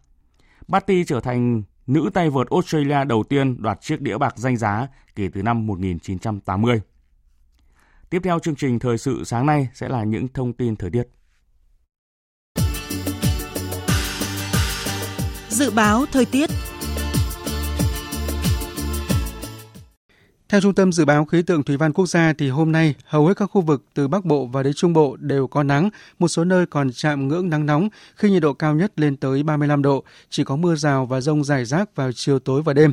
Barty 0.68 1.04
trở 1.04 1.20
thành 1.20 1.64
nữ 1.88 2.10
tay 2.14 2.30
vợt 2.30 2.48
Australia 2.50 3.04
đầu 3.06 3.24
tiên 3.24 3.62
đoạt 3.62 3.82
chiếc 3.82 4.02
đĩa 4.02 4.18
bạc 4.18 4.38
danh 4.38 4.58
giá 4.58 4.88
kể 5.16 5.30
từ 5.34 5.42
năm 5.42 5.68
1980. 5.68 6.82
Tiếp 8.10 8.22
theo 8.24 8.40
chương 8.40 8.56
trình 8.56 8.80
thời 8.80 8.98
sự 8.98 9.24
sáng 9.24 9.46
nay 9.46 9.68
sẽ 9.74 9.90
là 9.90 10.04
những 10.04 10.28
thông 10.28 10.54
tin 10.54 10.76
thời 10.76 10.90
tiết. 10.90 11.04
Dự 15.50 15.72
báo 15.72 16.06
thời 16.12 16.26
tiết 16.26 16.50
Theo 20.54 20.62
Trung 20.62 20.74
tâm 20.74 20.92
Dự 20.92 21.06
báo 21.06 21.26
Khí 21.26 21.42
tượng 21.42 21.64
Thủy 21.64 21.78
văn 21.78 21.94
Quốc 21.94 22.06
gia 22.06 22.34
thì 22.34 22.50
hôm 22.50 22.72
nay 22.72 22.96
hầu 23.06 23.28
hết 23.28 23.34
các 23.38 23.46
khu 23.46 23.62
vực 23.62 23.84
từ 23.94 24.08
Bắc 24.08 24.26
Bộ 24.26 24.46
và 24.46 24.64
đến 24.64 24.74
Trung 24.74 24.94
Bộ 24.94 25.16
đều 25.16 25.48
có 25.48 25.64
nắng, 25.64 25.90
một 26.20 26.28
số 26.28 26.44
nơi 26.44 26.66
còn 26.66 26.92
chạm 26.92 27.28
ngưỡng 27.28 27.50
nắng 27.50 27.66
nóng 27.66 27.90
khi 28.16 28.30
nhiệt 28.30 28.42
độ 28.42 28.54
cao 28.54 28.76
nhất 28.76 29.00
lên 29.00 29.18
tới 29.18 29.44
35 29.44 29.82
độ, 29.82 30.04
chỉ 30.30 30.44
có 30.44 30.56
mưa 30.56 30.76
rào 30.76 31.06
và 31.06 31.22
rông 31.22 31.44
rải 31.44 31.66
rác 31.66 31.96
vào 31.96 32.12
chiều 32.12 32.40
tối 32.40 32.62
và 32.62 32.74
đêm. 32.74 32.92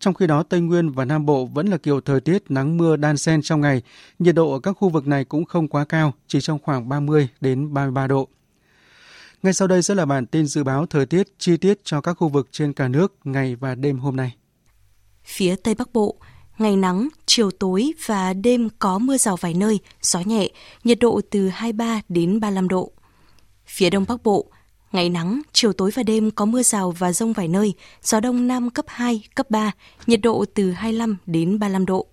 Trong 0.00 0.14
khi 0.14 0.26
đó, 0.26 0.42
Tây 0.42 0.60
Nguyên 0.60 0.90
và 0.90 1.04
Nam 1.04 1.26
Bộ 1.26 1.46
vẫn 1.46 1.66
là 1.66 1.76
kiểu 1.76 2.00
thời 2.00 2.20
tiết 2.20 2.50
nắng 2.50 2.76
mưa 2.76 2.96
đan 2.96 3.16
xen 3.16 3.42
trong 3.42 3.60
ngày. 3.60 3.82
Nhiệt 4.18 4.34
độ 4.34 4.52
ở 4.52 4.60
các 4.60 4.72
khu 4.72 4.88
vực 4.88 5.06
này 5.06 5.24
cũng 5.24 5.44
không 5.44 5.68
quá 5.68 5.84
cao, 5.84 6.14
chỉ 6.26 6.40
trong 6.40 6.58
khoảng 6.58 6.88
30 6.88 7.28
đến 7.40 7.74
33 7.74 8.06
độ. 8.06 8.28
Ngay 9.42 9.52
sau 9.52 9.68
đây 9.68 9.82
sẽ 9.82 9.94
là 9.94 10.06
bản 10.06 10.26
tin 10.26 10.46
dự 10.46 10.64
báo 10.64 10.86
thời 10.86 11.06
tiết 11.06 11.28
chi 11.38 11.56
tiết 11.56 11.84
cho 11.84 12.00
các 12.00 12.14
khu 12.14 12.28
vực 12.28 12.48
trên 12.52 12.72
cả 12.72 12.88
nước 12.88 13.14
ngày 13.24 13.56
và 13.56 13.74
đêm 13.74 13.98
hôm 13.98 14.16
nay. 14.16 14.36
Phía 15.24 15.56
Tây 15.56 15.74
Bắc 15.74 15.92
Bộ, 15.92 16.16
ngày 16.60 16.76
nắng, 16.76 17.08
chiều 17.26 17.50
tối 17.50 17.92
và 18.06 18.32
đêm 18.32 18.68
có 18.78 18.98
mưa 18.98 19.16
rào 19.16 19.36
vài 19.36 19.54
nơi, 19.54 19.78
gió 20.02 20.20
nhẹ, 20.20 20.48
nhiệt 20.84 20.98
độ 20.98 21.20
từ 21.30 21.48
23 21.48 22.00
đến 22.08 22.40
35 22.40 22.68
độ. 22.68 22.92
Phía 23.66 23.90
Đông 23.90 24.04
Bắc 24.08 24.22
Bộ, 24.22 24.46
ngày 24.92 25.10
nắng, 25.10 25.40
chiều 25.52 25.72
tối 25.72 25.90
và 25.94 26.02
đêm 26.02 26.30
có 26.30 26.44
mưa 26.44 26.62
rào 26.62 26.90
và 26.90 27.12
rông 27.12 27.32
vài 27.32 27.48
nơi, 27.48 27.74
gió 28.02 28.20
đông 28.20 28.48
nam 28.48 28.70
cấp 28.70 28.84
2, 28.88 29.22
cấp 29.34 29.50
3, 29.50 29.72
nhiệt 30.06 30.20
độ 30.22 30.44
từ 30.54 30.70
25 30.70 31.16
đến 31.26 31.58
35 31.58 31.86
độ. 31.86 32.06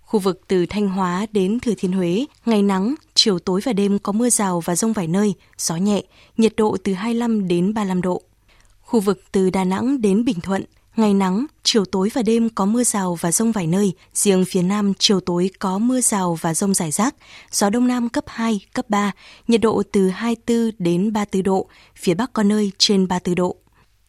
Khu 0.00 0.20
vực 0.20 0.40
từ 0.48 0.66
Thanh 0.66 0.88
Hóa 0.88 1.26
đến 1.32 1.60
Thừa 1.60 1.74
Thiên 1.78 1.92
Huế, 1.92 2.26
ngày 2.46 2.62
nắng, 2.62 2.94
chiều 3.14 3.38
tối 3.38 3.60
và 3.64 3.72
đêm 3.72 3.98
có 3.98 4.12
mưa 4.12 4.30
rào 4.30 4.60
và 4.60 4.76
rông 4.76 4.92
vài 4.92 5.06
nơi, 5.06 5.34
gió 5.58 5.76
nhẹ, 5.76 6.02
nhiệt 6.36 6.52
độ 6.56 6.76
từ 6.84 6.92
25 6.92 7.48
đến 7.48 7.74
35 7.74 8.02
độ. 8.02 8.22
Khu 8.80 9.00
vực 9.00 9.22
từ 9.32 9.50
Đà 9.50 9.64
Nẵng 9.64 10.00
đến 10.00 10.24
Bình 10.24 10.40
Thuận, 10.40 10.64
ngày 10.96 11.14
nắng, 11.14 11.46
chiều 11.62 11.84
tối 11.84 12.10
và 12.14 12.22
đêm 12.22 12.48
có 12.48 12.64
mưa 12.64 12.84
rào 12.84 13.14
và 13.14 13.32
rông 13.32 13.52
vài 13.52 13.66
nơi, 13.66 13.92
riêng 14.14 14.44
phía 14.48 14.62
Nam 14.62 14.92
chiều 14.98 15.20
tối 15.20 15.50
có 15.58 15.78
mưa 15.78 16.00
rào 16.00 16.38
và 16.40 16.54
rông 16.54 16.74
rải 16.74 16.90
rác, 16.90 17.14
gió 17.50 17.70
Đông 17.70 17.86
Nam 17.86 18.08
cấp 18.08 18.24
2, 18.26 18.60
cấp 18.74 18.90
3, 18.90 19.12
nhiệt 19.48 19.60
độ 19.60 19.82
từ 19.92 20.08
24 20.08 20.70
đến 20.78 21.12
34 21.12 21.42
độ, 21.42 21.68
phía 21.96 22.14
Bắc 22.14 22.32
có 22.32 22.42
nơi 22.42 22.72
trên 22.78 23.08
34 23.08 23.34
độ. 23.34 23.56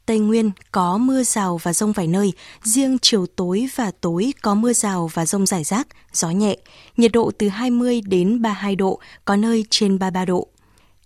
Tây 0.06 0.20
Nguyên 0.20 0.52
có 0.72 0.98
mưa 0.98 1.24
rào 1.24 1.58
và 1.64 1.74
rông 1.74 1.92
vài 1.92 2.08
nơi, 2.08 2.34
riêng 2.64 2.98
chiều 3.02 3.26
tối 3.36 3.68
và 3.76 3.92
tối 4.02 4.34
có 4.42 4.56
mưa 4.56 4.74
rào 4.74 5.10
và 5.14 5.26
rông 5.26 5.46
rải 5.46 5.64
rác, 5.64 5.88
gió 6.14 6.30
nhẹ, 6.30 6.58
nhiệt 6.98 7.12
độ 7.12 7.32
từ 7.38 7.48
20 7.48 8.02
đến 8.02 8.42
32 8.42 8.76
độ, 8.76 9.00
có 9.26 9.36
nơi 9.36 9.66
trên 9.70 10.00
33 10.00 10.26
độ. 10.26 10.48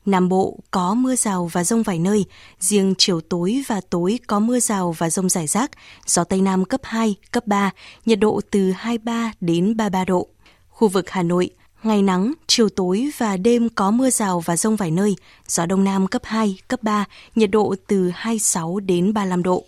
Nam 0.06 0.30
Bộ 0.30 0.60
có 0.72 0.94
mưa 0.94 1.16
rào 1.16 1.50
và 1.52 1.64
rông 1.64 1.84
vài 1.84 2.00
nơi, 2.00 2.26
riêng 2.60 2.94
chiều 2.98 3.22
tối 3.22 3.64
và 3.68 3.82
tối 3.90 4.20
có 4.28 4.40
mưa 4.40 4.60
rào 4.60 4.96
và 4.98 5.10
rông 5.10 5.30
rải 5.30 5.48
rác, 5.48 5.72
gió 6.06 6.24
Tây 6.24 6.42
Nam 6.42 6.66
cấp 6.66 6.82
2, 6.84 7.16
cấp 7.32 7.48
3, 7.48 7.72
nhiệt 8.06 8.20
độ 8.20 8.42
từ 8.52 8.72
23 8.72 9.34
đến 9.42 9.78
33 9.78 10.06
độ. 10.06 10.28
Khu 10.70 10.88
vực 10.88 11.10
Hà 11.10 11.24
Nội, 11.24 11.50
ngày 11.84 12.02
nắng, 12.02 12.34
chiều 12.48 12.70
tối 12.70 13.10
và 13.18 13.38
đêm 13.38 13.70
có 13.70 13.92
mưa 13.92 14.10
rào 14.10 14.40
và 14.40 14.58
rông 14.58 14.76
vài 14.76 14.92
nơi, 14.92 15.16
gió 15.48 15.66
Đông 15.66 15.84
Nam 15.84 16.08
cấp 16.08 16.22
2, 16.26 16.58
cấp 16.68 16.84
3, 16.84 17.06
nhiệt 17.36 17.52
độ 17.52 17.76
từ 17.88 18.12
26 18.14 18.80
đến 18.80 19.14
35 19.14 19.44
độ. 19.44 19.64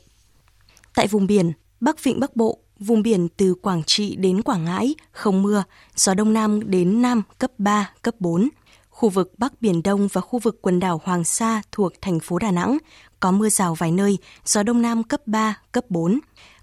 Tại 0.96 1.08
vùng 1.08 1.28
biển, 1.28 1.52
Bắc 1.80 2.04
Vịnh 2.04 2.20
Bắc 2.20 2.36
Bộ, 2.36 2.58
vùng 2.80 3.02
biển 3.02 3.28
từ 3.38 3.56
Quảng 3.62 3.84
Trị 3.84 4.16
đến 4.16 4.42
Quảng 4.42 4.66
Ngãi, 4.66 4.96
không 5.12 5.44
mưa, 5.44 5.64
gió 5.96 6.14
Đông 6.14 6.34
Nam 6.34 6.72
đến 6.72 7.02
Nam 7.02 7.22
cấp 7.38 7.52
3, 7.58 7.92
cấp 8.02 8.16
4. 8.20 8.50
Khu 8.94 9.10
vực 9.10 9.34
Bắc 9.38 9.62
Biển 9.62 9.84
Đông 9.84 10.08
và 10.14 10.22
khu 10.22 10.40
vực 10.40 10.62
quần 10.62 10.80
đảo 10.80 11.02
Hoàng 11.04 11.24
Sa 11.24 11.62
thuộc 11.72 11.94
thành 12.02 12.20
phố 12.20 12.40
Đà 12.40 12.52
Nẵng 12.52 12.78
có 13.20 13.32
mưa 13.32 13.50
rào 13.50 13.76
vài 13.76 13.92
nơi, 13.92 14.18
gió 14.46 14.64
Đông 14.64 14.82
Nam 14.82 15.04
cấp 15.04 15.22
3, 15.26 15.58
cấp 15.72 15.86
4. 15.90 16.20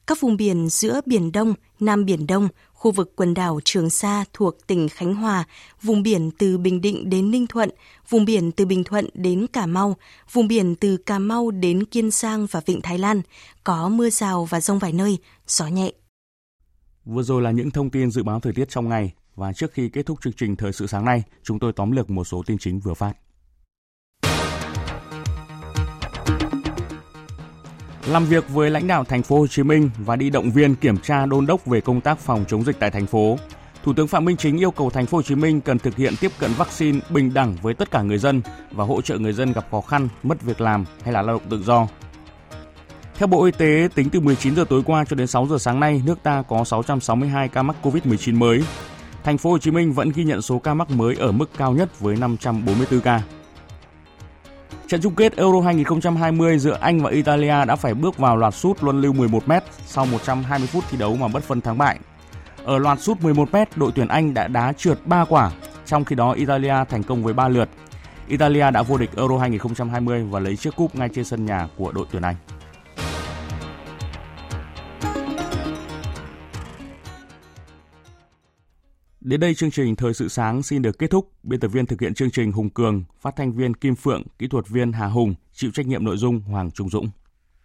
Các 0.06 0.20
vùng 0.20 0.36
biển 0.36 0.68
giữa 0.68 1.00
Biển 1.06 1.32
Đông, 1.32 1.54
Nam 1.80 2.04
Biển 2.04 2.26
Đông, 2.26 2.48
khu 2.72 2.90
vực 2.90 3.12
quần 3.16 3.34
đảo 3.34 3.60
Trường 3.64 3.90
Sa 3.90 4.24
thuộc 4.32 4.66
tỉnh 4.66 4.88
Khánh 4.88 5.14
Hòa, 5.14 5.44
vùng 5.82 6.02
biển 6.02 6.30
từ 6.38 6.58
Bình 6.58 6.80
Định 6.80 7.10
đến 7.10 7.30
Ninh 7.30 7.46
Thuận, 7.46 7.70
vùng 8.08 8.24
biển 8.24 8.52
từ 8.52 8.66
Bình 8.66 8.84
Thuận 8.84 9.08
đến 9.14 9.46
Cà 9.52 9.66
Mau, 9.66 9.96
vùng 10.32 10.48
biển 10.48 10.74
từ 10.76 10.96
Cà 10.96 11.18
Mau 11.18 11.50
đến 11.50 11.84
Kiên 11.84 12.10
Giang 12.10 12.46
và 12.50 12.60
Vịnh 12.66 12.80
Thái 12.80 12.98
Lan, 12.98 13.22
có 13.64 13.88
mưa 13.88 14.10
rào 14.10 14.44
và 14.44 14.60
rông 14.60 14.78
vài 14.78 14.92
nơi, 14.92 15.18
gió 15.46 15.66
nhẹ. 15.66 15.92
Vừa 17.04 17.22
rồi 17.22 17.42
là 17.42 17.50
những 17.50 17.70
thông 17.70 17.90
tin 17.90 18.10
dự 18.10 18.22
báo 18.22 18.40
thời 18.40 18.52
tiết 18.52 18.68
trong 18.68 18.88
ngày 18.88 19.12
và 19.40 19.52
trước 19.52 19.72
khi 19.72 19.88
kết 19.88 20.06
thúc 20.06 20.18
chương 20.22 20.32
trình 20.32 20.56
thời 20.56 20.72
sự 20.72 20.86
sáng 20.86 21.04
nay, 21.04 21.22
chúng 21.42 21.58
tôi 21.58 21.72
tóm 21.72 21.90
lược 21.90 22.10
một 22.10 22.24
số 22.24 22.42
tin 22.46 22.58
chính 22.58 22.80
vừa 22.80 22.94
phát. 22.94 23.12
làm 28.06 28.24
việc 28.24 28.48
với 28.48 28.70
lãnh 28.70 28.86
đạo 28.86 29.04
thành 29.04 29.22
phố 29.22 29.38
Hồ 29.38 29.46
Chí 29.46 29.62
Minh 29.62 29.90
và 29.98 30.16
đi 30.16 30.30
động 30.30 30.50
viên 30.50 30.74
kiểm 30.74 30.98
tra 30.98 31.26
đôn 31.26 31.46
đốc 31.46 31.66
về 31.66 31.80
công 31.80 32.00
tác 32.00 32.18
phòng 32.18 32.44
chống 32.48 32.64
dịch 32.64 32.76
tại 32.80 32.90
thành 32.90 33.06
phố. 33.06 33.38
Thủ 33.84 33.92
tướng 33.92 34.08
Phạm 34.08 34.24
Minh 34.24 34.36
Chính 34.36 34.58
yêu 34.58 34.70
cầu 34.70 34.90
thành 34.90 35.06
phố 35.06 35.18
Hồ 35.18 35.22
Chí 35.22 35.34
Minh 35.34 35.60
cần 35.60 35.78
thực 35.78 35.96
hiện 35.96 36.14
tiếp 36.20 36.32
cận 36.38 36.50
vaccine 36.52 37.00
bình 37.10 37.34
đẳng 37.34 37.56
với 37.62 37.74
tất 37.74 37.90
cả 37.90 38.02
người 38.02 38.18
dân 38.18 38.42
và 38.70 38.84
hỗ 38.84 39.02
trợ 39.02 39.18
người 39.18 39.32
dân 39.32 39.52
gặp 39.52 39.66
khó 39.70 39.80
khăn, 39.80 40.08
mất 40.22 40.42
việc 40.42 40.60
làm 40.60 40.84
hay 41.04 41.12
là 41.12 41.22
lao 41.22 41.34
động 41.34 41.50
tự 41.50 41.62
do. 41.62 41.88
Theo 43.14 43.26
Bộ 43.26 43.44
Y 43.44 43.52
tế, 43.52 43.88
tính 43.94 44.10
từ 44.10 44.20
19 44.20 44.56
giờ 44.56 44.64
tối 44.68 44.82
qua 44.86 45.04
cho 45.04 45.16
đến 45.16 45.26
6 45.26 45.46
giờ 45.46 45.58
sáng 45.58 45.80
nay, 45.80 46.02
nước 46.06 46.22
ta 46.22 46.42
có 46.48 46.64
662 46.64 47.48
ca 47.48 47.62
mắc 47.62 47.76
COVID-19 47.82 48.38
mới. 48.38 48.62
Thành 49.24 49.38
phố 49.38 49.50
Hồ 49.50 49.58
Chí 49.58 49.70
Minh 49.70 49.92
vẫn 49.92 50.10
ghi 50.14 50.24
nhận 50.24 50.42
số 50.42 50.58
ca 50.58 50.74
mắc 50.74 50.90
mới 50.90 51.14
ở 51.14 51.32
mức 51.32 51.50
cao 51.58 51.72
nhất 51.72 52.00
với 52.00 52.16
544 52.16 53.00
ca. 53.00 53.22
Trận 54.88 55.00
chung 55.00 55.14
kết 55.14 55.36
Euro 55.36 55.60
2020 55.60 56.58
giữa 56.58 56.78
Anh 56.80 57.00
và 57.00 57.10
Italia 57.10 57.64
đã 57.64 57.76
phải 57.76 57.94
bước 57.94 58.18
vào 58.18 58.36
loạt 58.36 58.54
sút 58.54 58.82
luân 58.82 59.00
lưu 59.00 59.12
11m 59.12 59.60
sau 59.86 60.06
120 60.06 60.66
phút 60.66 60.84
thi 60.90 60.98
đấu 60.98 61.16
mà 61.16 61.28
bất 61.28 61.42
phân 61.42 61.60
thắng 61.60 61.78
bại. 61.78 61.98
Ở 62.64 62.78
loạt 62.78 63.00
sút 63.00 63.20
11m, 63.20 63.66
đội 63.76 63.92
tuyển 63.94 64.08
Anh 64.08 64.34
đã 64.34 64.48
đá 64.48 64.72
trượt 64.72 64.98
3 65.06 65.24
quả, 65.24 65.50
trong 65.86 66.04
khi 66.04 66.16
đó 66.16 66.32
Italia 66.32 66.74
thành 66.88 67.02
công 67.02 67.22
với 67.22 67.34
3 67.34 67.48
lượt. 67.48 67.68
Italia 68.28 68.70
đã 68.70 68.82
vô 68.82 68.96
địch 68.98 69.10
Euro 69.16 69.38
2020 69.38 70.24
và 70.30 70.40
lấy 70.40 70.56
chiếc 70.56 70.76
cúp 70.76 70.96
ngay 70.96 71.08
trên 71.14 71.24
sân 71.24 71.46
nhà 71.46 71.68
của 71.76 71.92
đội 71.92 72.06
tuyển 72.10 72.22
Anh. 72.22 72.34
Đến 79.20 79.40
đây 79.40 79.54
chương 79.54 79.70
trình 79.70 79.96
Thời 79.96 80.14
sự 80.14 80.28
sáng 80.28 80.62
xin 80.62 80.82
được 80.82 80.98
kết 80.98 81.10
thúc. 81.10 81.30
Biên 81.42 81.60
tập 81.60 81.68
viên 81.68 81.86
thực 81.86 82.00
hiện 82.00 82.14
chương 82.14 82.30
trình 82.30 82.52
Hùng 82.52 82.70
Cường, 82.70 83.04
phát 83.20 83.36
thanh 83.36 83.52
viên 83.52 83.74
Kim 83.74 83.94
Phượng, 83.94 84.22
kỹ 84.38 84.48
thuật 84.48 84.68
viên 84.68 84.92
Hà 84.92 85.06
Hùng, 85.06 85.34
chịu 85.52 85.70
trách 85.74 85.86
nhiệm 85.86 86.04
nội 86.04 86.16
dung 86.16 86.40
Hoàng 86.40 86.70
Trung 86.70 86.88
Dũng. 86.88 87.08